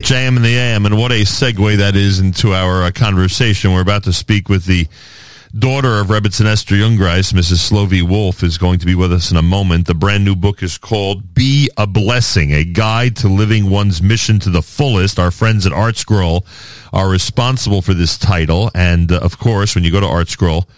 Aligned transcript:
JM 0.00 0.36
and 0.36 0.44
the 0.44 0.56
AM, 0.56 0.86
and 0.86 0.96
what 0.96 1.10
a 1.10 1.22
segue 1.22 1.76
that 1.76 1.96
is 1.96 2.20
into 2.20 2.52
our 2.52 2.84
uh, 2.84 2.90
conversation. 2.92 3.72
We're 3.72 3.80
about 3.80 4.04
to 4.04 4.12
speak 4.12 4.48
with 4.48 4.64
the 4.64 4.86
daughter 5.58 5.98
of 5.98 6.06
Rebbitzin 6.06 6.46
Esther 6.46 6.76
Jungreis, 6.76 7.32
Mrs. 7.32 7.68
Slovy 7.68 8.00
Wolf, 8.00 8.44
is 8.44 8.58
going 8.58 8.78
to 8.78 8.86
be 8.86 8.94
with 8.94 9.12
us 9.12 9.32
in 9.32 9.36
a 9.36 9.42
moment. 9.42 9.88
The 9.88 9.94
brand 9.94 10.24
new 10.24 10.36
book 10.36 10.62
is 10.62 10.78
called 10.78 11.34
Be 11.34 11.68
a 11.76 11.88
Blessing, 11.88 12.52
a 12.52 12.62
guide 12.62 13.16
to 13.16 13.28
living 13.28 13.70
one's 13.70 14.00
mission 14.00 14.38
to 14.38 14.50
the 14.50 14.62
fullest. 14.62 15.18
Our 15.18 15.32
friends 15.32 15.66
at 15.66 15.72
ArtScroll 15.72 16.46
are 16.92 17.10
responsible 17.10 17.82
for 17.82 17.92
this 17.92 18.16
title, 18.16 18.70
and 18.76 19.10
uh, 19.10 19.18
of 19.18 19.40
course, 19.40 19.74
when 19.74 19.82
you 19.82 19.90
go 19.90 19.98
to 19.98 20.06
ArtScroll, 20.06 20.68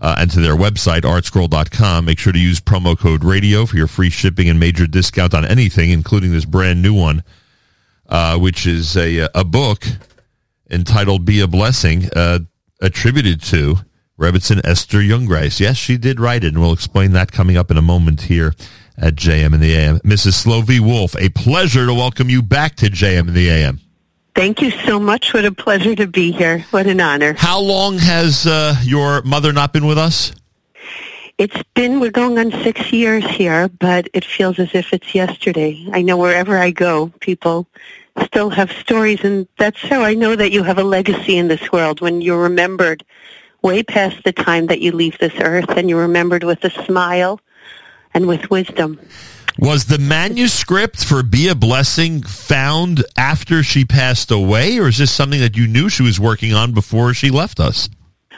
uh, 0.00 0.14
and 0.16 0.30
to 0.30 0.40
their 0.40 0.54
website, 0.54 1.00
artscroll.com. 1.00 2.04
Make 2.04 2.20
sure 2.20 2.32
to 2.32 2.38
use 2.38 2.60
promo 2.60 2.96
code 2.96 3.24
radio 3.24 3.66
for 3.66 3.76
your 3.76 3.88
free 3.88 4.10
shipping 4.10 4.48
and 4.48 4.60
major 4.60 4.86
discount 4.86 5.34
on 5.34 5.44
anything, 5.44 5.90
including 5.90 6.30
this 6.30 6.44
brand 6.44 6.80
new 6.80 6.94
one 6.94 7.24
uh, 8.10 8.36
which 8.38 8.66
is 8.66 8.96
a, 8.96 9.30
a 9.34 9.44
book 9.44 9.84
entitled 10.70 11.24
Be 11.24 11.40
a 11.40 11.46
Blessing, 11.46 12.08
uh, 12.14 12.40
attributed 12.80 13.42
to 13.44 13.76
Rebbitzin 14.18 14.60
Esther 14.64 14.98
Jungreis. 14.98 15.60
Yes, 15.60 15.76
she 15.76 15.96
did 15.96 16.20
write 16.20 16.44
it, 16.44 16.48
and 16.48 16.60
we'll 16.60 16.72
explain 16.72 17.12
that 17.12 17.32
coming 17.32 17.56
up 17.56 17.70
in 17.70 17.78
a 17.78 17.82
moment 17.82 18.22
here 18.22 18.54
at 18.98 19.14
JM 19.14 19.54
and 19.54 19.62
the 19.62 19.74
AM. 19.74 19.98
Mrs. 20.00 20.34
Slovy 20.34 20.78
Wolf, 20.78 21.16
a 21.18 21.30
pleasure 21.30 21.86
to 21.86 21.94
welcome 21.94 22.28
you 22.28 22.42
back 22.42 22.76
to 22.76 22.86
JM 22.86 23.28
and 23.28 23.34
the 23.34 23.48
AM. 23.48 23.80
Thank 24.34 24.60
you 24.60 24.70
so 24.70 25.00
much. 25.00 25.34
What 25.34 25.44
a 25.44 25.52
pleasure 25.52 25.94
to 25.96 26.06
be 26.06 26.32
here. 26.32 26.60
What 26.70 26.86
an 26.86 27.00
honor. 27.00 27.34
How 27.36 27.60
long 27.60 27.98
has 27.98 28.46
uh, 28.46 28.76
your 28.82 29.22
mother 29.22 29.52
not 29.52 29.72
been 29.72 29.86
with 29.86 29.98
us? 29.98 30.32
It's 31.38 31.62
been, 31.74 32.00
we're 32.00 32.10
going 32.10 32.38
on 32.38 32.52
six 32.62 32.92
years 32.92 33.24
here, 33.26 33.68
but 33.68 34.08
it 34.12 34.24
feels 34.26 34.58
as 34.58 34.74
if 34.74 34.92
it's 34.92 35.14
yesterday. 35.14 35.88
I 35.90 36.02
know 36.02 36.18
wherever 36.18 36.58
I 36.58 36.70
go, 36.70 37.10
people 37.20 37.66
still 38.24 38.50
have 38.50 38.70
stories, 38.70 39.24
and 39.24 39.46
that's 39.58 39.80
how 39.80 40.02
I 40.02 40.14
know 40.14 40.36
that 40.36 40.52
you 40.52 40.62
have 40.62 40.78
a 40.78 40.84
legacy 40.84 41.36
in 41.36 41.48
this 41.48 41.72
world 41.72 42.00
when 42.00 42.20
you're 42.20 42.42
remembered 42.42 43.04
way 43.62 43.82
past 43.82 44.24
the 44.24 44.32
time 44.32 44.66
that 44.66 44.80
you 44.80 44.92
leave 44.92 45.18
this 45.18 45.34
earth, 45.40 45.70
and 45.70 45.88
you're 45.88 46.00
remembered 46.00 46.44
with 46.44 46.64
a 46.64 46.70
smile 46.84 47.40
and 48.14 48.26
with 48.26 48.50
wisdom. 48.50 48.98
Was 49.58 49.86
the 49.86 49.98
manuscript 49.98 51.04
for 51.04 51.22
Be 51.22 51.48
a 51.48 51.54
Blessing 51.54 52.22
found 52.22 53.04
after 53.16 53.62
she 53.62 53.84
passed 53.84 54.30
away, 54.30 54.78
or 54.78 54.88
is 54.88 54.98
this 54.98 55.12
something 55.12 55.40
that 55.40 55.56
you 55.56 55.66
knew 55.66 55.88
she 55.88 56.02
was 56.02 56.18
working 56.18 56.54
on 56.54 56.72
before 56.72 57.12
she 57.12 57.30
left 57.30 57.60
us? 57.60 57.88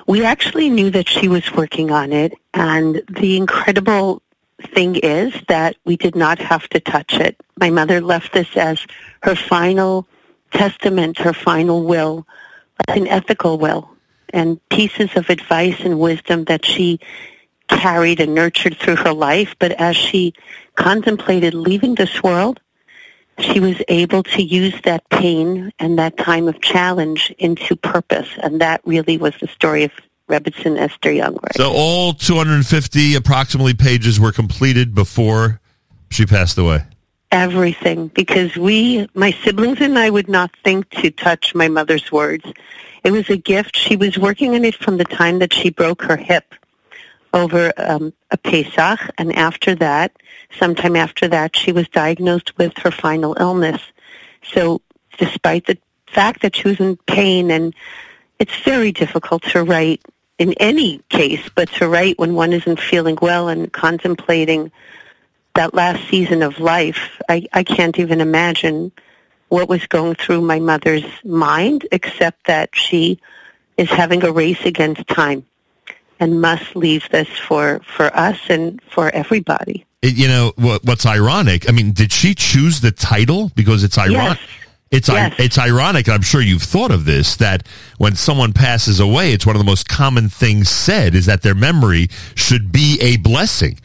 We 0.07 0.25
actually 0.25 0.69
knew 0.69 0.91
that 0.91 1.09
she 1.09 1.29
was 1.29 1.53
working 1.53 1.93
on 1.93 2.13
it, 2.13 2.33
and 2.55 3.03
the 3.09 3.37
incredible 3.37 4.21
thing 4.63 4.97
is 4.97 5.35
that 5.49 5.77
we 5.85 5.97
did 5.97 6.17
not 6.17 6.39
have 6.39 6.69
to 6.71 6.81
touch 6.81 7.15
it. 7.15 7.37
My 7.59 7.71
mother 7.71 8.01
left 8.01 8.33
this 8.33 8.57
as 8.57 8.87
her 9.23 9.35
final 9.35 10.07
testament, 10.53 11.19
her 11.19 11.33
final 11.33 11.85
will, 11.85 12.27
an 12.89 13.07
ethical 13.07 13.59
will, 13.59 13.91
and 14.33 14.61
pieces 14.69 15.11
of 15.17 15.31
advice 15.31 15.81
and 15.81 15.99
wisdom 15.99 16.45
that 16.45 16.65
she 16.65 17.01
carried 17.69 18.21
and 18.21 18.35
nurtured 18.35 18.77
through 18.77 18.97
her 18.97 19.13
life. 19.13 19.55
But 19.59 19.73
as 19.73 19.97
she 19.97 20.35
contemplated 20.75 21.55
leaving 21.55 21.95
this 21.95 22.23
world, 22.23 22.61
she 23.39 23.61
was 23.61 23.83
able 23.89 24.23
to 24.23 24.43
use 24.43 24.79
that 24.83 25.09
pain 25.09 25.73
and 25.79 25.99
that 25.99 26.17
time 26.17 26.49
of 26.49 26.61
challenge 26.61 27.35
into 27.39 27.77
purpose. 27.77 28.29
And 28.43 28.61
that 28.61 28.83
really 28.85 29.17
was 29.17 29.35
the 29.41 29.49
story 29.49 29.85
of 29.85 29.93
Rebbitzin 30.33 30.79
Esther 30.79 31.11
Jungreis. 31.11 31.57
So 31.57 31.71
all 31.73 32.15
250 32.15 33.15
approximately 33.15 33.75
pages 33.75 34.19
were 34.19 34.33
completed 34.33 34.95
before 34.95 35.61
she 36.11 36.25
passed 36.25 36.57
away. 36.59 36.85
Everything, 37.31 38.09
because 38.09 38.57
we, 38.57 39.09
my 39.15 39.31
siblings 39.31 39.81
and 39.81 39.99
I 39.99 40.11
would 40.11 40.29
not 40.29 40.51
think 40.65 40.89
to 40.91 41.11
touch 41.11 41.55
my 41.55 41.69
mother's 41.69 42.13
words. 42.13 42.45
It 43.05 43.11
was 43.11 43.29
a 43.31 43.37
gift. 43.37 43.77
She 43.77 43.97
was 43.97 44.19
working 44.19 44.55
on 44.55 44.65
it 44.65 44.75
from 44.75 44.99
the 44.99 45.05
time 45.05 45.39
that 45.39 45.53
she 45.53 45.71
broke 45.71 46.03
her 46.03 46.17
hip 46.17 46.55
over 47.35 47.73
um, 47.79 48.13
a 48.31 48.37
Pesach, 48.37 49.01
and 49.17 49.35
after 49.35 49.75
that, 49.77 50.13
sometime 50.59 50.97
after 50.97 51.27
that, 51.29 51.57
she 51.57 51.73
was 51.73 51.89
diagnosed 51.89 52.57
with 52.59 52.77
her 52.79 52.91
final 52.91 53.35
illness. 53.41 53.81
So 54.53 54.83
despite 55.19 55.67
the 55.67 55.79
fact 56.07 56.43
that 56.43 56.57
she 56.57 56.69
was 56.69 56.81
in 56.81 56.97
pain 57.07 57.51
and 57.51 57.75
it's 58.39 58.59
very 58.65 58.93
difficult 58.93 59.43
to 59.43 59.63
write 59.63 60.03
in 60.43 60.55
any 60.55 60.99
case, 61.09 61.49
but 61.55 61.71
to 61.75 61.89
write 61.89 62.19
when 62.19 62.35
one 62.35 62.53
isn't 62.53 62.81
feeling 62.81 63.17
well 63.23 63.47
and 63.47 63.73
contemplating 63.73 64.73
that 65.55 65.73
last 65.73 66.09
season 66.09 66.43
of 66.43 66.59
life, 66.59 67.21
I, 67.29 67.47
I 67.53 67.63
can't 67.63 67.97
even 67.97 68.21
imagine 68.21 68.91
what 69.51 69.69
was 69.69 69.87
going 69.87 70.17
through 70.17 70.41
my 70.41 70.59
mother's 70.59 71.05
mind, 71.25 71.87
except 71.93 72.47
that 72.49 72.75
she 72.75 73.21
is 73.77 73.89
having 73.89 74.25
a 74.25 74.33
race 74.33 74.65
against 74.65 75.07
time 75.07 75.47
and 76.19 76.41
must 76.41 76.75
leave 76.75 77.09
this 77.11 77.29
for, 77.29 77.81
for 77.85 78.07
us 78.17 78.39
and 78.49 78.83
for 78.83 79.11
everybody. 79.11 79.87
You 80.03 80.27
know, 80.27 80.53
what, 80.57 80.85
what's 80.85 81.07
ironic, 81.07 81.69
I 81.69 81.73
mean, 81.73 81.93
did 81.93 82.11
she 82.11 82.35
choose 82.35 82.81
the 82.81 82.91
title? 82.91 83.53
Because 83.55 83.85
it's 83.85 83.97
ironic. 83.97 84.41
Yes. 84.41 84.62
It's 84.93 85.09
Yes. 85.09 85.35
it's 85.39 85.59
ironic. 85.59 86.09
I'm 86.09 86.21
sure 86.23 86.43
you've 86.43 86.63
thought 86.63 86.91
of 86.91 87.07
this 87.07 87.35
that 87.37 87.67
when 87.97 88.15
someone 88.15 88.53
passes 88.53 89.01
away, 89.01 89.33
it's 89.33 89.47
one 89.47 89.57
of 89.57 89.61
the 89.61 89.67
most 89.67 89.89
common 89.89 90.29
things 90.29 90.69
said 90.69 91.15
is 91.15 91.27
that 91.27 91.43
their 91.43 91.55
memory 91.55 92.09
should 92.35 92.71
be 92.71 92.99
a 93.01 93.17
blessing. 93.17 93.79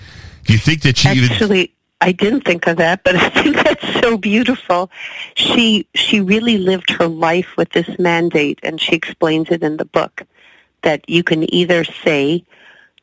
Do 0.44 0.53
you 0.53 0.59
think 0.59 0.81
that 0.81 0.97
she 0.97 1.09
even 1.09 1.31
Actually, 1.31 1.73
I 2.01 2.12
didn't 2.12 2.41
think 2.41 2.67
of 2.67 2.78
that, 2.78 3.03
but 3.06 3.16
I 3.25 3.29
think 3.29 3.56
that's 3.56 4.01
so 4.01 4.17
beautiful. 4.17 4.91
She 5.35 5.88
she 5.96 6.19
really 6.19 6.57
lived 6.57 6.91
her 6.91 7.07
life 7.07 7.56
with 7.56 7.69
this 7.69 7.88
mandate, 7.97 8.59
and 8.62 8.79
she 8.79 8.94
explains 8.94 9.50
it 9.50 9.63
in 9.63 9.78
the 9.78 9.85
book 9.85 10.23
that 10.84 11.09
you 11.09 11.23
can 11.23 11.51
either 11.53 11.85
say 11.85 12.44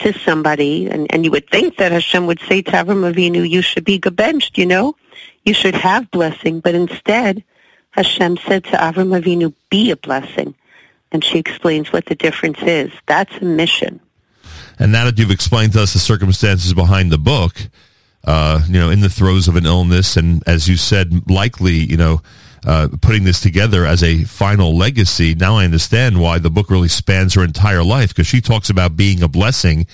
to 0.00 0.12
somebody, 0.12 0.88
and, 0.88 1.12
and 1.12 1.24
you 1.24 1.30
would 1.30 1.48
think 1.50 1.76
that 1.78 1.92
Hashem 1.92 2.26
would 2.26 2.40
say 2.40 2.62
to 2.62 2.70
Avram 2.70 3.10
Avinu, 3.10 3.48
you 3.48 3.62
should 3.62 3.84
be 3.84 3.98
gebenched, 3.98 4.58
you 4.58 4.66
know, 4.66 4.96
you 5.44 5.54
should 5.54 5.74
have 5.74 6.10
blessing, 6.10 6.60
but 6.60 6.74
instead 6.74 7.44
Hashem 7.94 8.38
said 8.38 8.64
to 8.64 8.70
Avram 8.72 9.18
Avinu, 9.18 9.54
be 9.70 9.92
a 9.92 9.96
blessing. 9.96 10.54
And 11.12 11.24
she 11.24 11.38
explains 11.38 11.92
what 11.92 12.06
the 12.06 12.16
difference 12.16 12.60
is. 12.62 12.90
That's 13.06 13.32
a 13.36 13.44
mission. 13.44 14.00
And 14.80 14.90
now 14.90 15.04
that 15.04 15.16
you've 15.16 15.30
explained 15.30 15.74
to 15.74 15.82
us 15.82 15.92
the 15.92 16.00
circumstances 16.00 16.74
behind 16.74 17.12
the 17.12 17.18
book, 17.18 17.68
uh, 18.24 18.62
you 18.66 18.80
know, 18.80 18.90
in 18.90 19.00
the 19.00 19.08
throes 19.08 19.46
of 19.46 19.54
an 19.54 19.64
illness, 19.64 20.16
and 20.16 20.42
as 20.44 20.68
you 20.68 20.76
said, 20.76 21.30
likely, 21.30 21.74
you 21.74 21.96
know, 21.96 22.20
uh, 22.66 22.88
putting 23.00 23.22
this 23.22 23.40
together 23.40 23.86
as 23.86 24.02
a 24.02 24.24
final 24.24 24.76
legacy. 24.76 25.34
Now 25.34 25.58
I 25.58 25.64
understand 25.64 26.20
why 26.20 26.38
the 26.38 26.50
book 26.50 26.70
really 26.70 26.88
spans 26.88 27.34
her 27.34 27.44
entire 27.44 27.84
life 27.84 28.08
because 28.08 28.26
she 28.26 28.40
talks 28.40 28.70
about 28.70 28.96
being 28.96 29.22
a 29.22 29.28
blessing, 29.28 29.86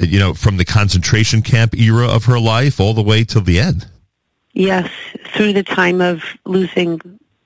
uh, 0.00 0.04
you 0.04 0.18
know, 0.18 0.34
from 0.34 0.58
the 0.58 0.64
concentration 0.66 1.40
camp 1.40 1.74
era 1.74 2.08
of 2.08 2.26
her 2.26 2.38
life 2.38 2.78
all 2.78 2.92
the 2.92 3.02
way 3.02 3.24
till 3.24 3.40
the 3.40 3.58
end. 3.58 3.86
Yes, 4.52 4.90
through 5.34 5.54
the 5.54 5.62
time 5.62 6.00
of 6.02 6.24
losing 6.44 7.00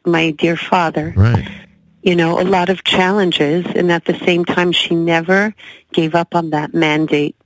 my 0.05 0.31
dear 0.33 0.57
father. 0.57 1.13
Right. 1.17 1.49
You 2.03 2.17
know, 2.17 2.41
a 2.41 2.43
lot 2.43 2.69
of 2.69 2.83
challenges, 2.83 3.65
and 3.77 3.93
at 3.93 4.05
the 4.07 4.19
same 4.19 4.45
time, 4.45 4.73
she 4.73 4.95
never 4.95 5.55
gave 5.93 6.15
up 6.15 6.35
on 6.35 6.51
that 6.51 6.75
mandate. 6.75 7.37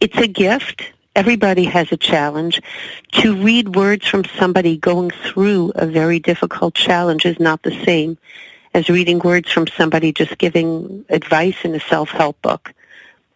It's 0.00 0.18
a 0.18 0.26
gift. 0.26 0.82
Everybody 1.14 1.64
has 1.64 1.92
a 1.92 1.96
challenge. 1.96 2.60
To 3.12 3.36
read 3.36 3.76
words 3.76 4.08
from 4.08 4.24
somebody 4.24 4.76
going 4.76 5.10
through 5.10 5.72
a 5.76 5.86
very 5.86 6.18
difficult 6.18 6.74
challenge 6.74 7.24
is 7.24 7.38
not 7.38 7.62
the 7.62 7.84
same 7.84 8.18
as 8.74 8.88
reading 8.88 9.20
words 9.20 9.52
from 9.52 9.66
somebody 9.68 10.12
just 10.12 10.36
giving 10.38 11.04
advice 11.08 11.58
in 11.62 11.74
a 11.74 11.80
self-help 11.80 12.40
book, 12.42 12.72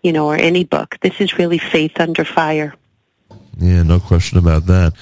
you 0.02 0.12
know, 0.12 0.26
or 0.26 0.34
any 0.34 0.64
book. 0.64 0.96
This 1.02 1.20
is 1.20 1.38
really 1.38 1.58
faith 1.58 2.00
under 2.00 2.24
fire. 2.24 2.74
Yeah, 3.58 3.82
no 3.82 4.00
question 4.00 4.38
about 4.38 4.66
that. 4.66 4.94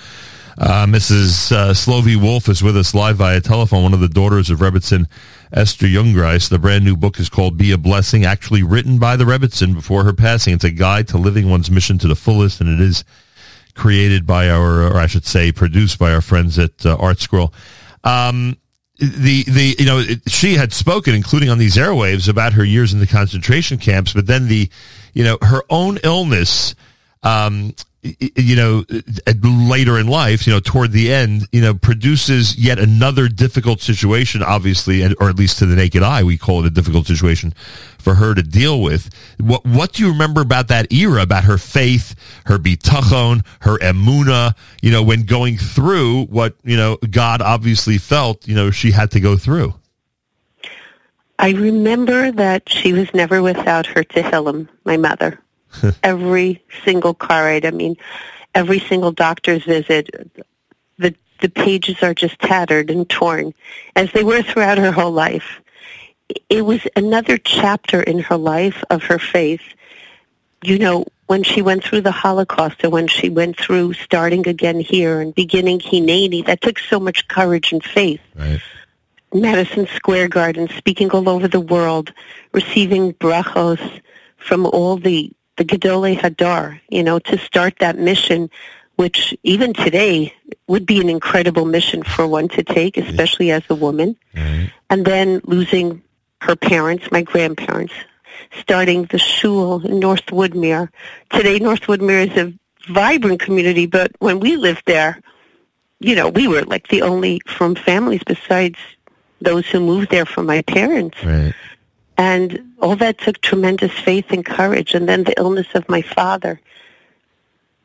Uh, 0.56 0.86
Mrs. 0.86 1.50
Uh, 1.50 1.74
Slovy 1.74 2.16
Wolf 2.20 2.48
is 2.48 2.62
with 2.62 2.76
us 2.76 2.94
live 2.94 3.16
via 3.16 3.40
telephone, 3.40 3.82
one 3.82 3.94
of 3.94 4.00
the 4.00 4.08
daughters 4.08 4.50
of 4.50 4.60
Rebbitzin 4.60 5.06
Esther 5.52 5.86
Jungreis. 5.86 6.48
The 6.48 6.58
brand 6.58 6.84
new 6.84 6.96
book 6.96 7.18
is 7.18 7.28
called 7.28 7.56
Be 7.56 7.72
a 7.72 7.78
Blessing, 7.78 8.24
actually 8.24 8.62
written 8.62 8.98
by 8.98 9.16
the 9.16 9.24
Rebbitzin 9.24 9.74
before 9.74 10.04
her 10.04 10.12
passing. 10.12 10.54
It's 10.54 10.64
a 10.64 10.70
guide 10.70 11.08
to 11.08 11.18
living 11.18 11.50
one's 11.50 11.70
mission 11.70 11.98
to 11.98 12.08
the 12.08 12.14
fullest, 12.14 12.60
and 12.60 12.70
it 12.70 12.80
is 12.80 13.04
created 13.74 14.26
by 14.26 14.48
our, 14.48 14.84
or 14.84 14.96
I 14.96 15.06
should 15.06 15.26
say, 15.26 15.50
produced 15.50 15.98
by 15.98 16.12
our 16.12 16.20
friends 16.20 16.58
at 16.58 16.86
uh, 16.86 16.96
ArtScroll. 16.98 17.52
Um, 18.04 18.56
the 18.98 19.42
the 19.48 19.74
you 19.76 19.86
know 19.86 19.98
it, 19.98 20.30
she 20.30 20.54
had 20.54 20.72
spoken, 20.72 21.14
including 21.14 21.50
on 21.50 21.58
these 21.58 21.76
airwaves, 21.76 22.28
about 22.28 22.52
her 22.52 22.64
years 22.64 22.92
in 22.92 23.00
the 23.00 23.06
concentration 23.08 23.78
camps, 23.78 24.12
but 24.12 24.26
then 24.26 24.46
the 24.46 24.70
you 25.14 25.24
know 25.24 25.38
her 25.42 25.62
own 25.68 25.98
illness. 26.04 26.76
Um, 27.24 27.74
you 28.04 28.54
know, 28.54 28.84
uh, 29.26 29.32
later 29.42 29.98
in 29.98 30.06
life, 30.06 30.46
you 30.46 30.52
know, 30.52 30.60
toward 30.60 30.92
the 30.92 31.12
end, 31.12 31.48
you 31.52 31.60
know, 31.60 31.74
produces 31.74 32.56
yet 32.58 32.78
another 32.78 33.28
difficult 33.28 33.80
situation, 33.80 34.42
obviously, 34.42 35.02
or 35.02 35.28
at 35.28 35.36
least 35.36 35.58
to 35.60 35.66
the 35.66 35.74
naked 35.74 36.02
eye, 36.02 36.22
we 36.22 36.36
call 36.36 36.60
it 36.60 36.66
a 36.66 36.70
difficult 36.70 37.06
situation 37.06 37.54
for 37.98 38.16
her 38.16 38.34
to 38.34 38.42
deal 38.42 38.82
with. 38.82 39.08
What 39.40 39.64
What 39.64 39.92
do 39.94 40.02
you 40.02 40.12
remember 40.12 40.42
about 40.42 40.68
that 40.68 40.92
era, 40.92 41.22
about 41.22 41.44
her 41.44 41.56
faith, 41.56 42.14
her 42.44 42.58
bitachon, 42.58 43.44
her 43.60 43.78
emuna, 43.78 44.54
you 44.82 44.90
know, 44.90 45.02
when 45.02 45.22
going 45.22 45.56
through 45.56 46.26
what, 46.26 46.56
you 46.62 46.76
know, 46.76 46.98
God 47.10 47.40
obviously 47.40 47.96
felt, 47.96 48.46
you 48.46 48.54
know, 48.54 48.70
she 48.70 48.90
had 48.90 49.10
to 49.12 49.20
go 49.20 49.36
through? 49.38 49.74
I 51.38 51.50
remember 51.50 52.30
that 52.32 52.68
she 52.68 52.92
was 52.92 53.12
never 53.14 53.42
without 53.42 53.86
her 53.86 54.04
Tehillim, 54.04 54.68
my 54.84 54.96
mother. 54.96 55.40
every 56.02 56.62
single 56.84 57.14
car 57.14 57.44
ride. 57.44 57.66
I 57.66 57.70
mean, 57.70 57.96
every 58.54 58.80
single 58.80 59.12
doctor's 59.12 59.64
visit, 59.64 60.10
the 60.98 61.14
the 61.40 61.48
pages 61.48 62.02
are 62.02 62.14
just 62.14 62.38
tattered 62.38 62.90
and 62.90 63.08
torn, 63.08 63.52
as 63.96 64.10
they 64.12 64.24
were 64.24 64.42
throughout 64.42 64.78
her 64.78 64.92
whole 64.92 65.12
life. 65.12 65.60
It 66.48 66.64
was 66.64 66.80
another 66.96 67.36
chapter 67.36 68.00
in 68.00 68.18
her 68.20 68.36
life 68.36 68.82
of 68.88 69.02
her 69.04 69.18
faith. 69.18 69.60
You 70.62 70.78
know, 70.78 71.04
when 71.26 71.42
she 71.42 71.60
went 71.60 71.84
through 71.84 72.02
the 72.02 72.10
Holocaust 72.10 72.76
and 72.82 72.92
when 72.92 73.08
she 73.08 73.28
went 73.28 73.58
through 73.58 73.92
starting 73.94 74.46
again 74.48 74.80
here 74.80 75.20
and 75.20 75.34
beginning 75.34 75.80
Hineni, 75.80 76.46
that 76.46 76.62
took 76.62 76.78
so 76.78 76.98
much 76.98 77.28
courage 77.28 77.72
and 77.72 77.84
faith. 77.84 78.20
Right. 78.34 78.60
Madison 79.34 79.86
Square 79.88 80.28
Garden, 80.28 80.68
speaking 80.78 81.10
all 81.10 81.28
over 81.28 81.48
the 81.48 81.60
world, 81.60 82.12
receiving 82.52 83.12
brachos 83.14 84.00
from 84.36 84.64
all 84.64 84.96
the 84.96 85.32
the 85.56 85.64
Gedolei 85.64 86.16
Hador, 86.18 86.80
you 86.88 87.02
know, 87.02 87.18
to 87.20 87.38
start 87.38 87.74
that 87.78 87.98
mission, 87.98 88.50
which 88.96 89.36
even 89.42 89.72
today 89.72 90.32
would 90.66 90.86
be 90.86 91.00
an 91.00 91.08
incredible 91.08 91.64
mission 91.64 92.02
for 92.02 92.26
one 92.26 92.48
to 92.48 92.62
take, 92.62 92.96
especially 92.96 93.50
as 93.50 93.62
a 93.68 93.74
woman. 93.74 94.16
And 94.90 95.04
then 95.04 95.40
losing 95.44 96.02
her 96.40 96.56
parents, 96.56 97.10
my 97.10 97.22
grandparents, 97.22 97.94
starting 98.60 99.04
the 99.06 99.18
shul 99.18 99.84
in 99.84 99.98
North 99.98 100.26
Woodmere. 100.26 100.90
Today, 101.30 101.58
North 101.58 101.82
Woodmere 101.82 102.30
is 102.30 102.36
a 102.36 102.52
vibrant 102.92 103.40
community, 103.40 103.86
but 103.86 104.12
when 104.18 104.40
we 104.40 104.56
lived 104.56 104.82
there, 104.86 105.20
you 106.00 106.14
know, 106.14 106.28
we 106.28 106.46
were 106.46 106.62
like 106.62 106.88
the 106.88 107.02
only 107.02 107.40
frum 107.46 107.74
families 107.74 108.22
besides 108.26 108.78
those 109.40 109.66
who 109.66 109.80
moved 109.80 110.10
there 110.10 110.26
from 110.26 110.46
my 110.46 110.62
parents. 110.62 111.22
Right. 111.24 111.54
And 112.16 112.72
all 112.80 112.96
that 112.96 113.18
took 113.18 113.40
tremendous 113.40 113.92
faith 113.92 114.26
and 114.30 114.44
courage. 114.44 114.94
And 114.94 115.08
then 115.08 115.24
the 115.24 115.38
illness 115.38 115.66
of 115.74 115.88
my 115.88 116.02
father 116.02 116.60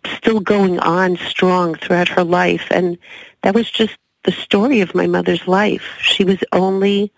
still 0.06 0.40
going 0.40 0.80
on 0.80 1.18
strong 1.18 1.76
throughout 1.76 2.08
her 2.08 2.24
life. 2.24 2.68
And 2.72 2.98
that 3.42 3.56
was 3.56 3.70
just 3.70 3.98
the 4.24 4.32
story 4.32 4.82
of 4.82 4.96
my 4.96 5.08
mother's 5.08 5.48
life. 5.48 5.98
She 6.02 6.24
was 6.24 6.40
only 6.52 7.12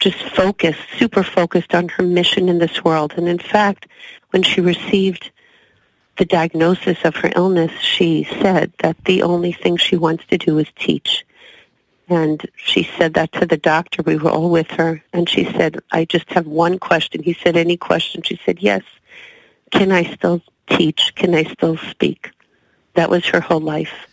just 0.00 0.18
focused, 0.18 0.80
super 0.98 1.22
focused 1.22 1.74
on 1.74 1.88
her 1.88 2.02
mission 2.02 2.48
in 2.48 2.58
this 2.58 2.82
world. 2.84 3.14
And 3.16 3.28
in 3.28 3.38
fact, 3.38 3.86
when 4.30 4.42
she 4.42 4.60
received 4.60 5.30
the 6.16 6.24
diagnosis 6.24 6.98
of 7.04 7.16
her 7.16 7.32
illness, 7.34 7.72
she 7.80 8.24
said 8.40 8.72
that 8.78 8.96
the 9.04 9.22
only 9.22 9.52
thing 9.52 9.76
she 9.76 9.96
wants 9.96 10.24
to 10.26 10.38
do 10.38 10.58
is 10.58 10.66
teach. 10.76 11.24
And 12.08 12.44
she 12.56 12.88
said 12.98 13.14
that 13.14 13.32
to 13.32 13.46
the 13.46 13.56
doctor. 13.56 14.02
We 14.02 14.16
were 14.16 14.30
all 14.30 14.50
with 14.50 14.70
her. 14.72 15.02
And 15.12 15.28
she 15.28 15.44
said, 15.44 15.78
I 15.90 16.04
just 16.04 16.28
have 16.30 16.46
one 16.46 16.78
question. 16.78 17.22
He 17.22 17.32
said, 17.34 17.56
any 17.56 17.76
question? 17.76 18.22
She 18.22 18.38
said, 18.44 18.58
yes. 18.60 18.82
Can 19.70 19.90
I 19.90 20.04
still 20.14 20.42
teach? 20.68 21.14
Can 21.14 21.34
I 21.34 21.44
still 21.44 21.76
speak? 21.76 22.30
That 22.94 23.10
was 23.10 23.24
her 23.26 23.40
whole 23.40 23.60
life. 23.60 24.06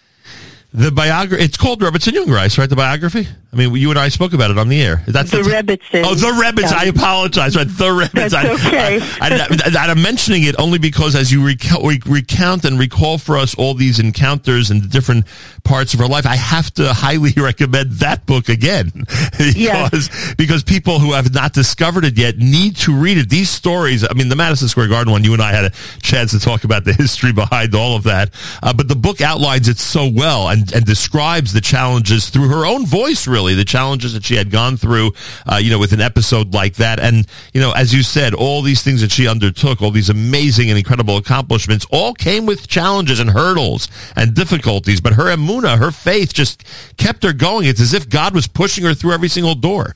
The 0.73 0.89
biography, 0.89 1.43
it's 1.43 1.57
called 1.57 1.81
Rebbetzin 1.81 2.13
Jungreis, 2.13 2.57
right? 2.57 2.69
The 2.69 2.77
biography? 2.77 3.27
I 3.51 3.55
mean, 3.57 3.75
you 3.75 3.89
and 3.89 3.99
I 3.99 4.07
spoke 4.07 4.31
about 4.31 4.51
it 4.51 4.57
on 4.57 4.69
the 4.69 4.81
air. 4.81 5.03
That's 5.05 5.29
the, 5.29 5.43
the 5.43 5.49
Rebbetzin. 5.49 6.05
Oh, 6.05 6.15
the 6.15 6.27
Rebbetzin. 6.27 6.71
Yeah. 6.71 6.77
I 6.77 6.83
apologize. 6.85 7.57
Right, 7.57 7.67
the 7.67 7.89
Rebbetzin. 7.89 8.31
That's 8.31 8.65
okay. 8.65 8.99
I, 9.19 9.91
am 9.91 10.01
mentioning 10.01 10.43
it 10.43 10.55
only 10.57 10.79
because 10.79 11.13
as 11.13 11.29
you 11.29 11.45
recount, 11.45 11.83
recount 12.05 12.63
and 12.63 12.79
recall 12.79 13.17
for 13.17 13.37
us 13.37 13.53
all 13.55 13.73
these 13.73 13.99
encounters 13.99 14.71
and 14.71 14.81
the 14.81 14.87
different 14.87 15.25
parts 15.65 15.93
of 15.93 15.99
her 15.99 16.07
life, 16.07 16.25
I 16.25 16.37
have 16.37 16.73
to 16.75 16.93
highly 16.93 17.33
recommend 17.37 17.91
that 17.95 18.25
book 18.25 18.47
again. 18.47 18.91
because, 19.31 19.57
yes. 19.57 20.33
because 20.35 20.63
people 20.63 20.99
who 20.99 21.11
have 21.11 21.33
not 21.33 21.51
discovered 21.51 22.05
it 22.05 22.17
yet 22.17 22.37
need 22.37 22.77
to 22.77 22.95
read 22.95 23.17
it. 23.17 23.29
These 23.29 23.49
stories, 23.49 24.05
I 24.09 24.13
mean, 24.13 24.29
the 24.29 24.37
Madison 24.37 24.69
Square 24.69 24.87
Garden 24.87 25.11
one, 25.11 25.25
you 25.25 25.33
and 25.33 25.41
I 25.41 25.51
had 25.51 25.65
a 25.65 25.71
chance 26.01 26.31
to 26.31 26.39
talk 26.39 26.63
about 26.63 26.85
the 26.85 26.93
history 26.93 27.33
behind 27.33 27.75
all 27.75 27.97
of 27.97 28.03
that. 28.03 28.29
Uh, 28.63 28.71
but 28.71 28.87
the 28.87 28.95
book 28.95 29.19
outlines 29.19 29.67
it 29.67 29.77
so 29.77 30.09
well 30.09 30.47
and, 30.47 30.60
and 30.73 30.85
describes 30.85 31.53
the 31.53 31.61
challenges 31.61 32.29
through 32.29 32.47
her 32.49 32.65
own 32.65 32.85
voice, 32.85 33.27
really 33.27 33.41
really 33.41 33.55
the 33.55 33.65
challenges 33.65 34.13
that 34.13 34.23
she 34.23 34.35
had 34.35 34.51
gone 34.51 34.77
through, 34.77 35.11
uh, 35.51 35.57
you 35.57 35.69
know, 35.69 35.79
with 35.79 35.93
an 35.93 36.01
episode 36.01 36.53
like 36.53 36.75
that. 36.75 36.99
And, 36.99 37.27
you 37.53 37.61
know, 37.61 37.71
as 37.71 37.93
you 37.93 38.03
said, 38.03 38.33
all 38.33 38.61
these 38.61 38.83
things 38.83 39.01
that 39.01 39.11
she 39.11 39.27
undertook, 39.27 39.81
all 39.81 39.91
these 39.91 40.09
amazing 40.09 40.69
and 40.69 40.77
incredible 40.77 41.17
accomplishments, 41.17 41.85
all 41.91 42.13
came 42.13 42.45
with 42.45 42.67
challenges 42.67 43.19
and 43.19 43.31
hurdles 43.31 43.87
and 44.15 44.35
difficulties. 44.35 45.01
But 45.01 45.13
her 45.13 45.35
emuna, 45.35 45.77
her 45.77 45.91
faith 45.91 46.33
just 46.33 46.63
kept 46.97 47.23
her 47.23 47.33
going. 47.33 47.67
It's 47.67 47.81
as 47.81 47.93
if 47.93 48.09
God 48.09 48.33
was 48.33 48.47
pushing 48.47 48.85
her 48.85 48.93
through 48.93 49.13
every 49.13 49.29
single 49.29 49.55
door. 49.55 49.95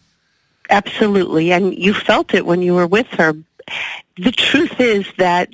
Absolutely. 0.70 1.52
And 1.52 1.78
you 1.78 1.94
felt 1.94 2.34
it 2.34 2.46
when 2.46 2.62
you 2.62 2.74
were 2.74 2.88
with 2.88 3.08
her. 3.12 3.34
The 4.18 4.32
truth 4.32 4.80
is 4.80 5.06
that 5.18 5.50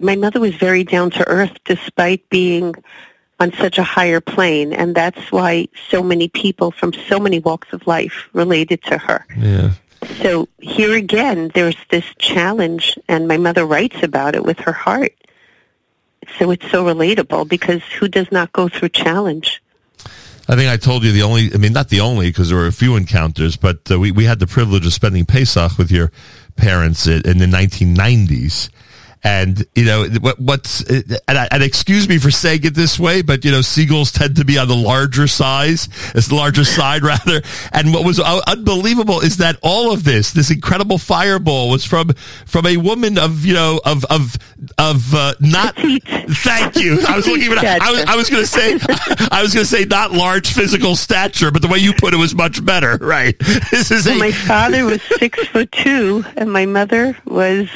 my 0.00 0.16
mother 0.16 0.40
was 0.40 0.54
very 0.54 0.84
down 0.84 1.10
to 1.10 1.28
earth 1.28 1.52
despite 1.64 2.28
being 2.30 2.74
on 3.38 3.52
such 3.54 3.78
a 3.78 3.82
higher 3.82 4.20
plane, 4.20 4.72
and 4.72 4.94
that's 4.94 5.30
why 5.30 5.68
so 5.90 6.02
many 6.02 6.28
people 6.28 6.70
from 6.70 6.92
so 6.92 7.18
many 7.18 7.38
walks 7.38 7.72
of 7.72 7.86
life 7.86 8.28
related 8.32 8.82
to 8.84 8.98
her. 8.98 9.26
Yeah. 9.36 9.72
So 10.22 10.48
here 10.60 10.94
again, 10.94 11.50
there's 11.54 11.76
this 11.90 12.04
challenge, 12.18 12.98
and 13.08 13.28
my 13.28 13.36
mother 13.36 13.66
writes 13.66 14.02
about 14.02 14.34
it 14.34 14.44
with 14.44 14.58
her 14.60 14.72
heart. 14.72 15.14
So 16.38 16.50
it's 16.50 16.68
so 16.70 16.84
relatable 16.84 17.48
because 17.48 17.82
who 17.98 18.08
does 18.08 18.30
not 18.32 18.52
go 18.52 18.68
through 18.68 18.90
challenge? 18.90 19.62
I 20.48 20.54
think 20.54 20.70
I 20.70 20.76
told 20.76 21.02
you 21.02 21.12
the 21.12 21.22
only, 21.22 21.52
I 21.52 21.56
mean, 21.56 21.72
not 21.72 21.88
the 21.88 22.00
only, 22.00 22.28
because 22.28 22.50
there 22.50 22.58
were 22.58 22.66
a 22.66 22.72
few 22.72 22.94
encounters, 22.94 23.56
but 23.56 23.90
uh, 23.90 23.98
we, 23.98 24.12
we 24.12 24.24
had 24.24 24.38
the 24.38 24.46
privilege 24.46 24.86
of 24.86 24.92
spending 24.92 25.26
Pesach 25.26 25.76
with 25.76 25.90
your 25.90 26.12
parents 26.54 27.06
in 27.06 27.38
the 27.38 27.46
1990s. 27.46 28.70
And 29.26 29.66
you 29.74 29.84
know 29.84 30.06
what, 30.20 30.38
what's 30.38 30.88
and, 30.88 31.18
I, 31.26 31.48
and, 31.50 31.60
excuse 31.60 32.08
me 32.08 32.16
for 32.18 32.30
saying 32.30 32.60
it 32.62 32.74
this 32.74 32.96
way, 32.96 33.22
but 33.22 33.44
you 33.44 33.50
know 33.50 33.60
seagulls 33.60 34.12
tend 34.12 34.36
to 34.36 34.44
be 34.44 34.56
on 34.56 34.68
the 34.68 34.76
larger 34.76 35.26
size, 35.26 35.88
it's 36.14 36.28
the 36.28 36.36
larger 36.36 36.64
side 36.78 37.02
rather. 37.02 37.42
And 37.72 37.92
what 37.92 38.04
was 38.04 38.20
unbelievable 38.20 39.20
is 39.20 39.38
that 39.38 39.58
all 39.62 39.92
of 39.92 40.04
this, 40.04 40.30
this 40.30 40.52
incredible 40.52 40.98
fireball, 40.98 41.70
was 41.70 41.84
from 41.84 42.10
from 42.46 42.66
a 42.66 42.76
woman 42.76 43.18
of 43.18 43.44
you 43.44 43.54
know 43.54 43.80
of 43.84 44.04
of 44.04 44.36
of 44.78 45.12
uh, 45.12 45.34
not. 45.40 45.74
Thank 45.76 46.76
you. 46.76 47.00
I 47.08 47.16
was 47.16 47.26
looking 47.26 47.50
at. 47.50 47.82
I 47.82 47.90
was, 47.90 48.04
I 48.04 48.14
was 48.14 48.30
going 48.30 48.44
to 48.44 48.48
say 48.48 48.78
I 49.32 49.42
was 49.42 49.52
going 49.52 49.64
to 49.64 49.70
say 49.70 49.86
not 49.86 50.12
large 50.12 50.52
physical 50.52 50.94
stature, 50.94 51.50
but 51.50 51.62
the 51.62 51.68
way 51.68 51.78
you 51.78 51.94
put 51.94 52.14
it 52.14 52.18
was 52.18 52.32
much 52.32 52.64
better. 52.64 52.96
Right. 53.00 53.34
This 53.70 53.90
is 53.90 54.06
well, 54.06 54.16
a, 54.16 54.18
my 54.18 54.30
father 54.30 54.84
was 54.84 55.02
six 55.02 55.44
foot 55.48 55.72
two, 55.72 56.24
and 56.36 56.52
my 56.52 56.66
mother 56.66 57.16
was 57.24 57.68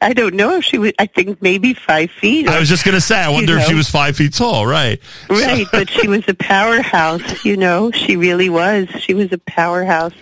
I 0.00 0.12
don't 0.12 0.34
know 0.34 0.56
if 0.56 0.64
she 0.64 0.78
was. 0.78 0.92
I 0.98 1.06
think 1.06 1.40
maybe 1.42 1.74
five 1.74 2.10
feet. 2.10 2.46
Or, 2.46 2.50
I 2.50 2.60
was 2.60 2.68
just 2.68 2.84
going 2.84 2.94
to 2.94 3.00
say. 3.00 3.18
I 3.18 3.28
wonder 3.28 3.56
know. 3.56 3.62
if 3.62 3.68
she 3.68 3.74
was 3.74 3.88
five 3.88 4.16
feet 4.16 4.34
tall. 4.34 4.66
Right. 4.66 5.00
Right, 5.28 5.66
so. 5.66 5.70
but 5.72 5.90
she 5.90 6.08
was 6.08 6.26
a 6.28 6.34
powerhouse. 6.34 7.44
You 7.44 7.56
know, 7.56 7.90
she 7.90 8.16
really 8.16 8.48
was. 8.48 8.88
She 9.00 9.14
was 9.14 9.32
a 9.32 9.38
powerhouse, 9.38 10.14